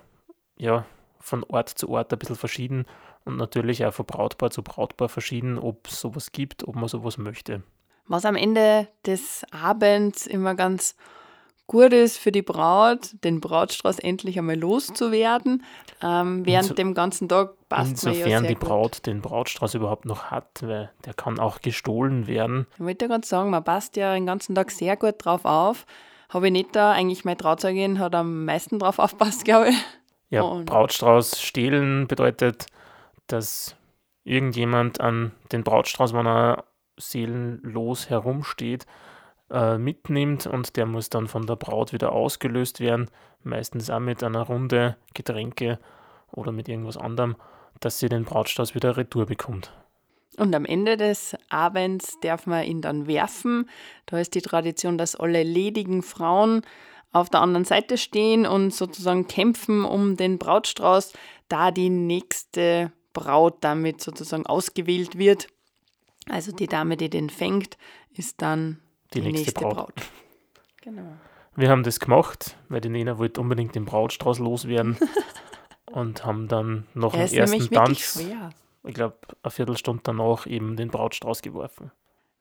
ja, 0.57 0.85
von 1.19 1.43
Ort 1.45 1.69
zu 1.69 1.89
Ort 1.89 2.11
ein 2.11 2.19
bisschen 2.19 2.35
verschieden 2.35 2.85
und 3.23 3.37
natürlich 3.37 3.85
auch 3.85 3.93
von 3.93 4.05
Brautpaar 4.05 4.51
zu 4.51 4.63
Brautpaar 4.63 5.09
verschieden, 5.09 5.57
ob 5.57 5.87
es 5.87 5.99
sowas 5.99 6.31
gibt, 6.31 6.67
ob 6.67 6.75
man 6.75 6.87
sowas 6.87 7.17
möchte. 7.17 7.63
Was 8.07 8.25
am 8.25 8.35
Ende 8.35 8.87
des 9.05 9.45
Abends 9.51 10.27
immer 10.27 10.55
ganz 10.55 10.95
gut 11.67 11.93
ist 11.93 12.17
für 12.17 12.31
die 12.31 12.43
Braut, 12.43 13.11
den 13.23 13.41
Brautstrauß 13.41 13.99
endlich 13.99 14.37
einmal 14.37 14.57
loszuwerden. 14.57 15.63
Ähm, 16.01 16.45
während 16.45 16.67
so, 16.67 16.73
dem 16.75 16.93
ganzen 16.93 17.27
Tag 17.27 17.55
passt 17.69 17.91
Insofern 17.91 18.29
ja 18.29 18.39
sehr 18.41 18.49
die 18.49 18.55
Braut 18.55 18.97
gut. 18.97 19.07
den 19.07 19.21
Brautstrauß 19.21 19.73
überhaupt 19.73 20.05
noch 20.05 20.25
hat, 20.25 20.61
weil 20.61 20.91
der 21.05 21.13
kann 21.13 21.39
auch 21.39 21.61
gestohlen 21.61 22.27
werden. 22.27 22.67
Ich 22.75 22.81
wollte 22.83 23.07
gerade 23.07 23.25
sagen, 23.25 23.49
man 23.49 23.63
passt 23.63 23.95
ja 23.95 24.13
den 24.13 24.25
ganzen 24.27 24.53
Tag 24.53 24.69
sehr 24.71 24.95
gut 24.95 25.15
drauf 25.17 25.45
auf. 25.45 25.85
Habe 26.29 26.47
ich 26.47 26.53
nicht 26.53 26.75
da, 26.75 26.91
eigentlich 26.91 27.25
meine 27.25 27.37
Trauzeugin 27.37 27.99
hat 27.99 28.13
am 28.13 28.45
meisten 28.45 28.77
drauf 28.77 28.99
aufpasst, 28.99 29.45
glaube 29.45 29.69
ich. 29.69 29.75
Ja, 30.29 30.41
Und 30.41 30.65
Brautstrauß 30.65 31.41
stehlen 31.41 32.07
bedeutet, 32.07 32.67
dass 33.27 33.75
irgendjemand 34.23 34.99
an 34.99 35.31
den 35.51 35.63
Brautstrauß, 35.63 36.13
wenn 36.13 36.27
er 36.27 36.63
seelenlos 36.97 38.09
herumsteht, 38.09 38.85
äh, 39.51 39.77
mitnimmt 39.77 40.47
und 40.47 40.75
der 40.75 40.85
muss 40.85 41.09
dann 41.09 41.27
von 41.27 41.45
der 41.45 41.55
Braut 41.55 41.93
wieder 41.93 42.11
ausgelöst 42.11 42.79
werden, 42.79 43.09
meistens 43.43 43.89
auch 43.89 43.99
mit 43.99 44.23
einer 44.23 44.41
Runde 44.41 44.97
Getränke 45.13 45.79
oder 46.31 46.51
mit 46.51 46.67
irgendwas 46.67 46.97
anderem, 46.97 47.35
dass 47.79 47.99
sie 47.99 48.09
den 48.09 48.25
Brautstrauß 48.25 48.75
wieder 48.75 48.97
retour 48.97 49.25
bekommt. 49.25 49.71
Und 50.37 50.53
am 50.53 50.65
Ende 50.65 50.97
des 50.97 51.35
Abends 51.49 52.17
darf 52.21 52.45
man 52.45 52.63
ihn 52.63 52.81
dann 52.81 53.07
werfen. 53.07 53.69
Da 54.05 54.19
ist 54.19 54.35
die 54.35 54.41
Tradition, 54.41 54.97
dass 54.97 55.15
alle 55.15 55.43
ledigen 55.43 56.01
Frauen 56.01 56.61
auf 57.13 57.29
der 57.29 57.39
anderen 57.41 57.63
Seite 57.63 57.97
stehen 57.97 58.45
und 58.45 58.73
sozusagen 58.73 59.27
kämpfen 59.27 59.85
um 59.85 60.17
den 60.17 60.37
Brautstrauß, 60.37 61.13
da 61.47 61.71
die 61.71 61.89
nächste 61.89 62.91
Braut 63.13 63.57
damit 63.61 64.01
sozusagen 64.01 64.45
ausgewählt 64.45 65.17
wird. 65.17 65.47
Also 66.29 66.51
die 66.51 66.67
Dame, 66.67 66.97
die 66.97 67.09
den 67.09 67.29
fängt, 67.29 67.77
ist 68.13 68.41
dann 68.41 68.79
die, 69.13 69.21
die 69.21 69.31
nächste, 69.31 69.45
nächste 69.45 69.59
Braut. 69.61 69.75
Braut. 69.75 69.93
Genau. 70.81 71.17
Wir 71.55 71.71
haben 71.71 71.81
das 71.81 71.99
gemacht, 71.99 72.57
weil 72.69 72.79
die 72.79 72.89
Nena 72.89 73.17
wollte 73.17 73.41
unbedingt 73.41 73.73
den 73.73 73.85
Brautstrauß 73.85 74.37
loswerden 74.37 74.97
und 75.87 76.23
haben 76.23 76.47
dann 76.47 76.85
noch 76.93 77.15
einen 77.15 77.33
ersten 77.33 77.71
Tanz, 77.71 78.23
ich 78.83 78.93
glaube, 78.93 79.17
eine 79.41 79.49
Viertelstunde 79.49 80.01
danach 80.03 80.45
eben 80.45 80.75
den 80.75 80.89
Brautstrauß 80.89 81.41
geworfen. 81.41 81.91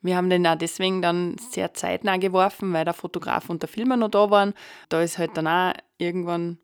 Wir 0.02 0.18
haben 0.18 0.28
den 0.28 0.46
auch 0.46 0.56
deswegen 0.56 1.00
dann 1.00 1.38
sehr 1.38 1.72
zeitnah 1.72 2.18
geworfen, 2.18 2.74
weil 2.74 2.84
der 2.84 2.92
Fotograf 2.92 3.48
und 3.48 3.62
der 3.62 3.70
Filmer 3.70 3.96
noch 3.96 4.10
da 4.10 4.30
waren. 4.30 4.52
Da 4.90 5.00
ist 5.00 5.16
halt 5.16 5.34
dann 5.38 5.46
auch 5.46 5.72
irgendwann 5.96 6.58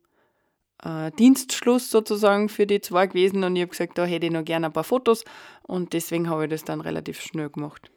äh, 0.82 1.10
Dienstschluss 1.12 1.90
sozusagen 1.90 2.48
für 2.48 2.66
die 2.66 2.80
zwei 2.80 3.06
gewesen 3.06 3.44
und 3.44 3.56
ich 3.56 3.62
habe 3.62 3.70
gesagt, 3.70 3.98
da 3.98 4.04
hätte 4.04 4.26
ich 4.26 4.32
noch 4.32 4.44
gerne 4.44 4.66
ein 4.66 4.72
paar 4.72 4.84
Fotos 4.84 5.24
und 5.62 5.92
deswegen 5.92 6.28
habe 6.28 6.44
ich 6.44 6.50
das 6.50 6.64
dann 6.64 6.80
relativ 6.80 7.20
schnell 7.20 7.50
gemacht. 7.50 7.90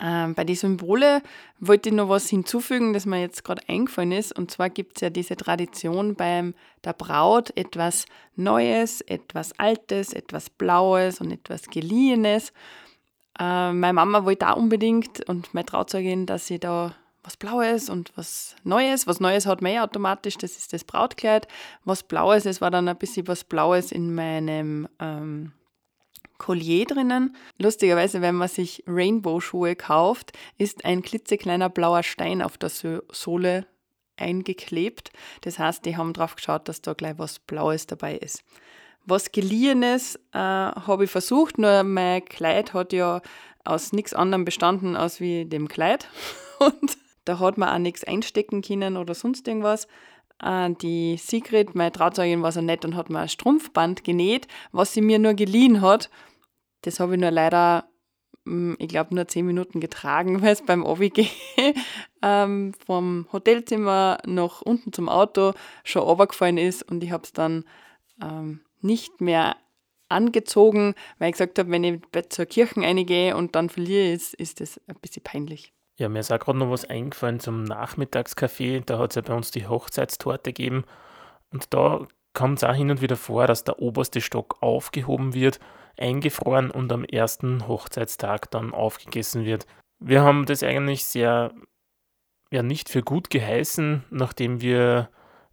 Ähm, 0.00 0.34
bei 0.34 0.44
den 0.44 0.56
Symbole 0.56 1.20
wollte 1.58 1.88
ich 1.88 1.94
noch 1.94 2.08
was 2.08 2.28
hinzufügen, 2.28 2.92
das 2.92 3.06
mir 3.06 3.20
jetzt 3.20 3.44
gerade 3.44 3.62
eingefallen 3.68 4.12
ist. 4.12 4.36
Und 4.36 4.50
zwar 4.50 4.70
gibt 4.70 4.96
es 4.96 5.02
ja 5.02 5.10
diese 5.10 5.36
Tradition 5.36 6.14
beim 6.14 6.54
der 6.84 6.92
Braut, 6.92 7.54
etwas 7.56 8.06
Neues, 8.36 9.00
etwas 9.02 9.58
Altes, 9.58 10.12
etwas 10.12 10.48
Blaues 10.48 11.20
und 11.20 11.32
etwas 11.32 11.64
Geliehenes. 11.64 12.52
Äh, 13.38 13.72
meine 13.72 13.92
Mama 13.92 14.24
wollte 14.24 14.48
auch 14.48 14.56
unbedingt 14.56 15.28
und 15.28 15.52
meine 15.54 15.66
Trauzeugin, 15.66 16.24
dass 16.24 16.46
sie 16.46 16.58
da 16.58 16.94
was 17.22 17.36
Blaues 17.36 17.88
und 17.88 18.12
was 18.16 18.56
Neues. 18.64 19.06
Was 19.06 19.20
Neues 19.20 19.46
hat 19.46 19.62
man 19.62 19.72
ja 19.72 19.84
automatisch, 19.84 20.36
das 20.36 20.56
ist 20.56 20.72
das 20.72 20.84
Brautkleid. 20.84 21.46
Was 21.84 22.02
Blaues, 22.02 22.46
es 22.46 22.60
war 22.60 22.70
dann 22.70 22.88
ein 22.88 22.96
bisschen 22.96 23.28
was 23.28 23.44
Blaues 23.44 23.92
in 23.92 24.14
meinem 24.14 24.88
ähm, 24.98 25.52
Collier 26.38 26.86
drinnen. 26.86 27.36
Lustigerweise, 27.58 28.22
wenn 28.22 28.34
man 28.34 28.48
sich 28.48 28.82
Rainbow-Schuhe 28.86 29.76
kauft, 29.76 30.32
ist 30.58 30.84
ein 30.84 31.02
klitzekleiner 31.02 31.68
blauer 31.68 32.02
Stein 32.02 32.42
auf 32.42 32.56
der 32.56 32.70
Sohle 32.70 33.66
eingeklebt. 34.16 35.12
Das 35.42 35.58
heißt, 35.58 35.84
die 35.84 35.96
haben 35.96 36.12
drauf 36.12 36.36
geschaut, 36.36 36.68
dass 36.68 36.82
da 36.82 36.94
gleich 36.94 37.18
was 37.18 37.38
Blaues 37.38 37.86
dabei 37.86 38.16
ist. 38.16 38.42
Was 39.04 39.32
Geliehenes 39.32 40.16
äh, 40.32 40.38
habe 40.38 41.04
ich 41.04 41.10
versucht, 41.10 41.58
nur 41.58 41.82
mein 41.84 42.24
Kleid 42.24 42.74
hat 42.74 42.92
ja 42.92 43.22
aus 43.64 43.92
nichts 43.92 44.14
anderem 44.14 44.44
bestanden 44.44 44.96
als 44.96 45.20
wie 45.20 45.44
dem 45.44 45.68
Kleid. 45.68 46.08
Und 46.58 46.98
da 47.30 47.38
hat 47.38 47.58
man 47.58 47.68
auch 47.68 47.78
nichts 47.78 48.02
einstecken 48.02 48.60
können 48.60 48.96
oder 48.96 49.14
sonst 49.14 49.46
irgendwas. 49.46 49.86
Äh, 50.42 50.70
die 50.82 51.16
Sigrid, 51.16 51.76
meine 51.76 51.92
Trauzeugin, 51.92 52.42
war 52.42 52.50
so 52.50 52.60
nett 52.60 52.84
und 52.84 52.96
hat 52.96 53.08
mir 53.08 53.20
ein 53.20 53.28
Strumpfband 53.28 54.02
genäht, 54.02 54.48
was 54.72 54.92
sie 54.92 55.00
mir 55.00 55.20
nur 55.20 55.34
geliehen 55.34 55.80
hat. 55.80 56.10
Das 56.82 56.98
habe 56.98 57.14
ich 57.14 57.20
nur 57.20 57.30
leider, 57.30 57.84
hm, 58.44 58.74
ich 58.80 58.88
glaube, 58.88 59.14
nur 59.14 59.28
zehn 59.28 59.46
Minuten 59.46 59.78
getragen, 59.78 60.42
weil 60.42 60.52
es 60.52 60.62
beim 60.62 60.84
OWG 60.84 61.28
ähm, 62.22 62.74
vom 62.84 63.28
Hotelzimmer 63.32 64.18
nach 64.26 64.60
unten 64.60 64.92
zum 64.92 65.08
Auto 65.08 65.52
schon 65.84 66.02
runtergefallen 66.02 66.58
ist 66.58 66.82
und 66.82 67.04
ich 67.04 67.12
habe 67.12 67.22
es 67.22 67.32
dann 67.32 67.64
ähm, 68.20 68.60
nicht 68.80 69.20
mehr 69.20 69.56
angezogen, 70.08 70.94
weil 71.20 71.28
ich 71.28 71.34
gesagt 71.34 71.60
habe, 71.60 71.70
wenn 71.70 71.84
ich 71.84 72.00
zur 72.30 72.46
Kirche 72.46 72.80
reingehe 72.80 73.36
und 73.36 73.54
dann 73.54 73.68
verliere, 73.68 74.10
ist, 74.10 74.34
ist 74.34 74.60
das 74.60 74.80
ein 74.88 74.96
bisschen 75.00 75.22
peinlich. 75.22 75.72
Ja, 76.00 76.08
mir 76.08 76.20
ist 76.20 76.32
auch 76.32 76.38
gerade 76.38 76.58
noch 76.58 76.70
was 76.70 76.86
eingefallen 76.86 77.40
zum 77.40 77.62
Nachmittagskaffee. 77.62 78.80
Da 78.86 78.98
hat 78.98 79.10
es 79.10 79.16
ja 79.16 79.22
bei 79.22 79.34
uns 79.34 79.50
die 79.50 79.66
Hochzeitstorte 79.66 80.54
gegeben. 80.54 80.84
Und 81.52 81.74
da 81.74 82.06
kommt 82.32 82.56
es 82.56 82.64
auch 82.64 82.74
hin 82.74 82.90
und 82.90 83.02
wieder 83.02 83.16
vor, 83.16 83.46
dass 83.46 83.64
der 83.64 83.80
oberste 83.80 84.22
Stock 84.22 84.56
aufgehoben 84.62 85.34
wird 85.34 85.60
eingefroren 85.98 86.70
und 86.70 86.90
am 86.90 87.04
ersten 87.04 87.68
Hochzeitstag 87.68 88.50
dann 88.50 88.72
aufgegessen 88.72 89.44
wird. 89.44 89.66
Wir 89.98 90.22
haben 90.22 90.46
das 90.46 90.62
eigentlich 90.62 91.04
sehr, 91.04 91.52
ja, 92.50 92.62
nicht 92.62 92.88
für 92.88 93.02
gut 93.02 93.28
geheißen, 93.28 94.04
nachdem 94.08 94.62
wir 94.62 95.10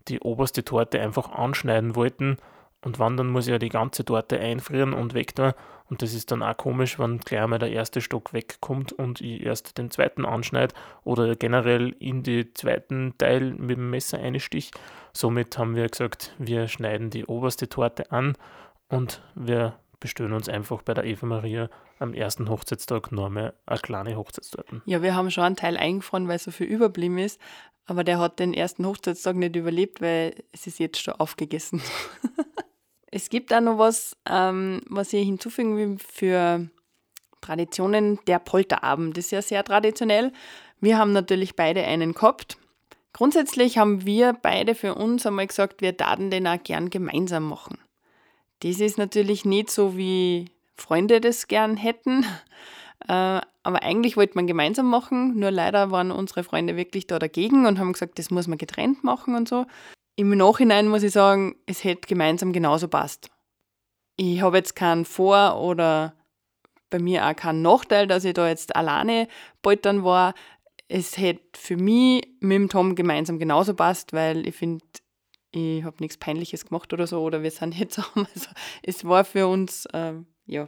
die 0.07 0.21
oberste 0.21 0.63
Torte 0.63 1.01
einfach 1.01 1.29
anschneiden 1.29 1.93
wollten. 1.93 2.37
Und 2.85 2.99
wann, 2.99 3.17
dann 3.17 3.27
muss 3.27 3.47
ja 3.47 3.59
die 3.59 3.67
ganze 3.67 4.05
Torte 4.05 4.39
einfrieren 4.39 4.93
und 4.93 5.13
weg 5.13 5.35
da. 5.35 5.55
Und 5.89 6.01
das 6.01 6.13
ist 6.13 6.31
dann 6.31 6.43
auch 6.43 6.57
komisch, 6.57 6.99
wenn 6.99 7.19
gleich 7.19 7.41
einmal 7.41 7.59
der 7.59 7.71
erste 7.71 8.01
Stock 8.01 8.33
wegkommt 8.33 8.91
und 8.91 9.21
ich 9.21 9.41
erst 9.45 9.77
den 9.77 9.89
zweiten 9.89 10.25
anschneide 10.25 10.73
oder 11.03 11.35
generell 11.35 11.95
in 11.99 12.23
den 12.23 12.53
zweiten 12.55 13.17
Teil 13.17 13.53
mit 13.53 13.77
dem 13.77 13.89
Messer 13.89 14.19
einstich. 14.19 14.71
Somit 15.13 15.57
haben 15.57 15.75
wir 15.75 15.87
gesagt, 15.87 16.35
wir 16.37 16.67
schneiden 16.67 17.09
die 17.09 17.25
oberste 17.25 17.69
Torte 17.69 18.11
an 18.11 18.37
und 18.89 19.21
wir 19.35 19.79
bestellen 19.99 20.33
uns 20.33 20.49
einfach 20.49 20.83
bei 20.83 20.93
der 20.93 21.05
Eva 21.05 21.25
Maria 21.25 21.69
am 21.99 22.13
ersten 22.13 22.49
Hochzeitstag 22.49 23.11
noch 23.11 23.27
einmal 23.27 23.53
eine 23.65 23.79
kleine 23.79 24.15
Hochzeitstorte. 24.15 24.81
Ja, 24.85 25.01
wir 25.01 25.15
haben 25.15 25.31
schon 25.31 25.43
einen 25.43 25.55
Teil 25.55 25.77
eingefroren, 25.77 26.27
weil 26.27 26.37
so 26.37 26.51
viel 26.51 26.67
überblieben 26.67 27.17
ist, 27.17 27.39
aber 27.85 28.03
der 28.03 28.19
hat 28.19 28.39
den 28.39 28.53
ersten 28.53 28.85
Hochzeitstag 28.85 29.35
nicht 29.35 29.55
überlebt, 29.55 30.01
weil 30.01 30.43
es 30.51 30.67
ist 30.67 30.79
jetzt 30.79 31.01
schon 31.01 31.15
aufgegessen. 31.15 31.81
es 33.11 33.29
gibt 33.29 33.53
auch 33.53 33.61
noch 33.61 33.77
was, 33.77 34.15
ähm, 34.29 34.81
was 34.87 35.13
ich 35.13 35.25
hinzufügen 35.25 35.77
will 35.77 35.97
für 35.99 36.69
Traditionen. 37.41 38.19
Der 38.27 38.39
Polterabend 38.39 39.17
ist 39.17 39.31
ja 39.31 39.41
sehr 39.41 39.63
traditionell. 39.63 40.31
Wir 40.79 40.97
haben 40.97 41.13
natürlich 41.13 41.55
beide 41.55 41.83
einen 41.83 42.13
gehabt. 42.13 42.57
Grundsätzlich 43.13 43.77
haben 43.77 44.05
wir 44.05 44.33
beide 44.33 44.75
für 44.75 44.93
uns 44.93 45.25
einmal 45.25 45.47
gesagt, 45.47 45.81
wir 45.81 45.95
taten 45.95 46.29
den 46.29 46.47
auch 46.47 46.61
gern 46.61 46.89
gemeinsam 46.89 47.47
machen. 47.47 47.79
Das 48.59 48.79
ist 48.79 48.97
natürlich 48.97 49.45
nicht 49.45 49.71
so, 49.71 49.97
wie 49.97 50.51
Freunde 50.75 51.21
das 51.21 51.47
gern 51.47 51.77
hätten, 51.77 52.25
äh, 53.07 53.41
aber 53.63 53.83
eigentlich 53.83 54.17
wollte 54.17 54.35
man 54.35 54.47
gemeinsam 54.47 54.87
machen, 54.87 55.39
nur 55.39 55.51
leider 55.51 55.91
waren 55.91 56.11
unsere 56.11 56.43
Freunde 56.43 56.75
wirklich 56.75 57.07
da 57.07 57.19
dagegen 57.19 57.65
und 57.65 57.79
haben 57.79 57.93
gesagt, 57.93 58.19
das 58.19 58.29
muss 58.29 58.47
man 58.47 58.57
getrennt 58.57 59.03
machen 59.03 59.35
und 59.35 59.47
so. 59.47 59.65
Im 60.17 60.31
Nachhinein 60.31 60.87
muss 60.87 61.03
ich 61.03 61.13
sagen, 61.13 61.55
es 61.65 61.83
hätte 61.83 62.07
gemeinsam 62.07 62.51
genauso 62.51 62.87
passt. 62.87 63.29
Ich 64.17 64.41
habe 64.41 64.57
jetzt 64.57 64.75
keinen 64.75 65.05
Vor- 65.05 65.61
oder 65.61 66.15
bei 66.89 66.99
mir 66.99 67.25
auch 67.25 67.35
keinen 67.35 67.61
Nachteil, 67.61 68.07
dass 68.07 68.25
ich 68.25 68.33
da 68.33 68.47
jetzt 68.47 68.75
alleine 68.75 69.27
bald 69.61 69.85
dann 69.85 70.03
war 70.03 70.33
es 70.89 71.17
hätte 71.17 71.59
für 71.59 71.77
mich 71.77 72.27
mit 72.39 72.55
dem 72.55 72.69
Tom 72.69 72.95
gemeinsam 72.95 73.39
genauso 73.39 73.73
passt, 73.73 74.13
weil 74.13 74.47
ich 74.47 74.55
finde, 74.55 74.83
ich 75.51 75.83
habe 75.83 75.97
nichts 75.99 76.17
Peinliches 76.17 76.65
gemacht 76.65 76.93
oder 76.93 77.07
so, 77.07 77.21
oder 77.21 77.43
wir 77.43 77.51
sind 77.51 77.77
jetzt 77.77 77.95
zusammen. 77.95 78.27
Also 78.35 78.49
es 78.83 79.05
war 79.05 79.25
für 79.25 79.47
uns, 79.47 79.85
äh, 79.87 80.13
ja, 80.45 80.67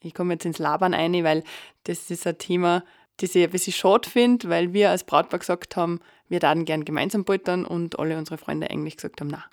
ich 0.00 0.14
komme 0.14 0.34
jetzt 0.34 0.46
ins 0.46 0.58
Labern 0.58 0.94
ein, 0.94 1.12
weil 1.24 1.44
das 1.84 2.10
ist 2.10 2.26
ein 2.26 2.38
Thema, 2.38 2.84
das 3.18 3.34
ich 3.34 3.44
ein 3.44 3.50
bisschen 3.50 3.72
schade 3.72 4.08
finde, 4.08 4.48
weil 4.48 4.72
wir 4.72 4.90
als 4.90 5.04
Brautpaar 5.04 5.40
gesagt 5.40 5.76
haben, 5.76 6.00
wir 6.28 6.42
würden 6.42 6.64
gern 6.64 6.84
gemeinsam 6.84 7.24
poltern 7.24 7.64
und 7.64 7.98
alle 7.98 8.16
unsere 8.16 8.38
Freunde 8.38 8.70
eigentlich 8.70 8.96
gesagt 8.96 9.20
haben, 9.20 9.28
na, 9.28 9.44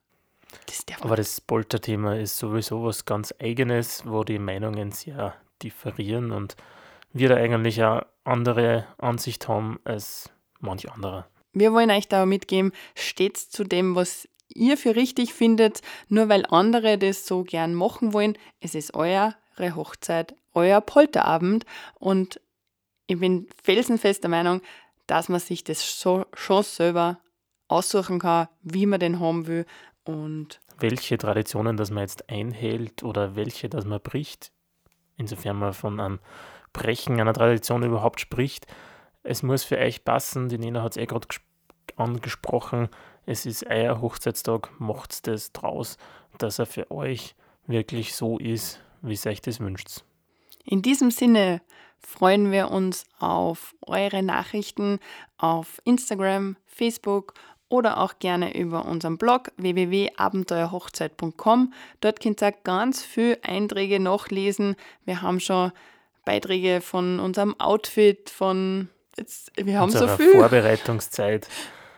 das 0.67 0.85
darf 0.85 1.03
Aber 1.03 1.15
das 1.15 1.41
Polterthema 1.41 2.15
ist 2.15 2.37
sowieso 2.37 2.83
was 2.83 3.05
ganz 3.05 3.33
Eigenes, 3.39 4.03
wo 4.05 4.23
die 4.23 4.39
Meinungen 4.39 4.91
sehr 4.91 5.35
differieren 5.61 6.31
und 6.31 6.55
wir 7.11 7.29
da 7.29 7.35
eigentlich 7.35 7.81
eine 7.81 8.05
andere 8.23 8.85
Ansicht 8.97 9.47
haben 9.47 9.79
als 9.83 10.29
manche 10.59 10.91
andere. 10.91 11.25
Wir 11.53 11.71
wollen 11.71 11.91
euch 11.91 12.07
da 12.07 12.25
mitgeben, 12.25 12.73
stets 12.95 13.49
zu 13.49 13.63
dem, 13.63 13.95
was 13.95 14.27
ihr 14.49 14.77
für 14.77 14.95
richtig 14.95 15.33
findet, 15.33 15.81
nur 16.09 16.29
weil 16.29 16.45
andere 16.45 16.97
das 16.97 17.25
so 17.25 17.43
gern 17.43 17.73
machen 17.73 18.13
wollen. 18.13 18.37
Es 18.59 18.75
ist 18.75 18.93
eure 18.93 19.35
Hochzeit, 19.57 20.35
euer 20.53 20.81
Polterabend 20.81 21.65
und 21.95 22.41
ich 23.07 23.19
bin 23.19 23.47
felsenfester 23.63 24.27
Meinung, 24.27 24.61
dass 25.07 25.29
man 25.29 25.39
sich 25.39 25.63
das 25.63 25.85
schon 25.85 26.63
selber 26.63 27.19
aussuchen 27.67 28.19
kann, 28.19 28.47
wie 28.61 28.85
man 28.85 28.99
den 28.99 29.19
haben 29.19 29.47
will 29.47 29.65
und 30.03 30.59
welche 30.77 31.17
Traditionen, 31.17 31.77
dass 31.77 31.89
man 31.89 32.01
jetzt 32.01 32.29
einhält 32.29 33.03
oder 33.03 33.35
welche, 33.35 33.69
dass 33.69 33.85
man 33.85 34.01
bricht, 34.01 34.51
insofern 35.17 35.57
man 35.57 35.73
von 35.73 35.99
einem 35.99 36.19
Brechen 36.73 37.19
einer 37.19 37.33
Tradition 37.33 37.83
überhaupt 37.83 38.19
spricht. 38.19 38.67
Es 39.23 39.41
muss 39.41 39.63
für 39.63 39.77
euch 39.77 40.03
passen. 40.03 40.49
Die 40.49 40.57
Nina 40.57 40.83
hat 40.83 40.91
es 40.91 40.97
eh 40.97 41.05
gerade 41.05 41.27
angesprochen. 41.95 42.89
Es 43.25 43.45
ist 43.45 43.65
euer 43.65 44.01
Hochzeitstag. 44.01 44.69
Macht 44.79 45.25
das 45.27 45.53
draus, 45.53 45.97
dass 46.37 46.59
er 46.59 46.65
für 46.65 46.91
euch 46.91 47.35
wirklich 47.65 48.13
so 48.13 48.37
ist, 48.37 48.81
wie 49.01 49.13
es 49.13 49.25
euch 49.25 49.41
das 49.41 49.59
wünscht. 49.61 50.03
In 50.65 50.81
diesem 50.81 51.11
Sinne 51.11 51.61
freuen 51.99 52.51
wir 52.51 52.71
uns 52.71 53.05
auf 53.19 53.75
eure 53.81 54.23
Nachrichten 54.23 54.99
auf 55.37 55.79
Instagram, 55.85 56.57
Facebook 56.65 57.35
oder 57.69 57.99
auch 57.99 58.19
gerne 58.19 58.57
über 58.57 58.85
unseren 58.85 59.17
Blog 59.17 59.51
www.abenteuerhochzeit.com. 59.57 61.73
Dort 62.01 62.19
könnt 62.21 62.43
ihr 62.43 62.51
ganz 62.51 63.03
viele 63.03 63.43
Einträge 63.43 63.99
nachlesen. 63.99 64.75
Wir 65.05 65.21
haben 65.21 65.39
schon 65.39 65.71
Beiträge 66.25 66.81
von 66.81 67.19
unserem 67.19 67.59
Outfit, 67.59 68.29
von 68.29 68.89
jetzt, 69.17 69.51
wir 69.55 69.79
haben 69.79 69.91
so 69.91 70.07
viel. 70.07 70.33
Vorbereitungszeit. 70.33 71.47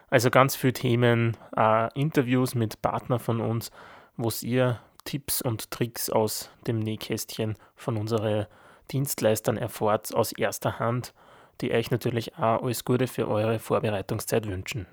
Also 0.09 0.29
ganz 0.29 0.55
viele 0.55 0.73
Themen, 0.73 1.35
äh, 1.55 1.89
Interviews 1.99 2.55
mit 2.55 2.81
Partnern 2.81 3.19
von 3.19 3.41
uns, 3.41 3.71
wo 4.15 4.31
ihr 4.41 4.79
Tipps 5.07 5.41
und 5.41 5.71
Tricks 5.71 6.09
aus 6.09 6.49
dem 6.67 6.79
Nähkästchen 6.79 7.55
von 7.77 7.95
unseren 7.95 8.45
Dienstleistern 8.91 9.55
erfahrt 9.55 10.13
aus 10.13 10.33
erster 10.33 10.79
Hand, 10.79 11.13
die 11.61 11.71
euch 11.71 11.91
natürlich 11.91 12.37
auch 12.37 12.61
alles 12.61 12.83
Gute 12.83 13.07
für 13.07 13.29
eure 13.29 13.57
Vorbereitungszeit 13.57 14.47
wünschen. 14.47 14.85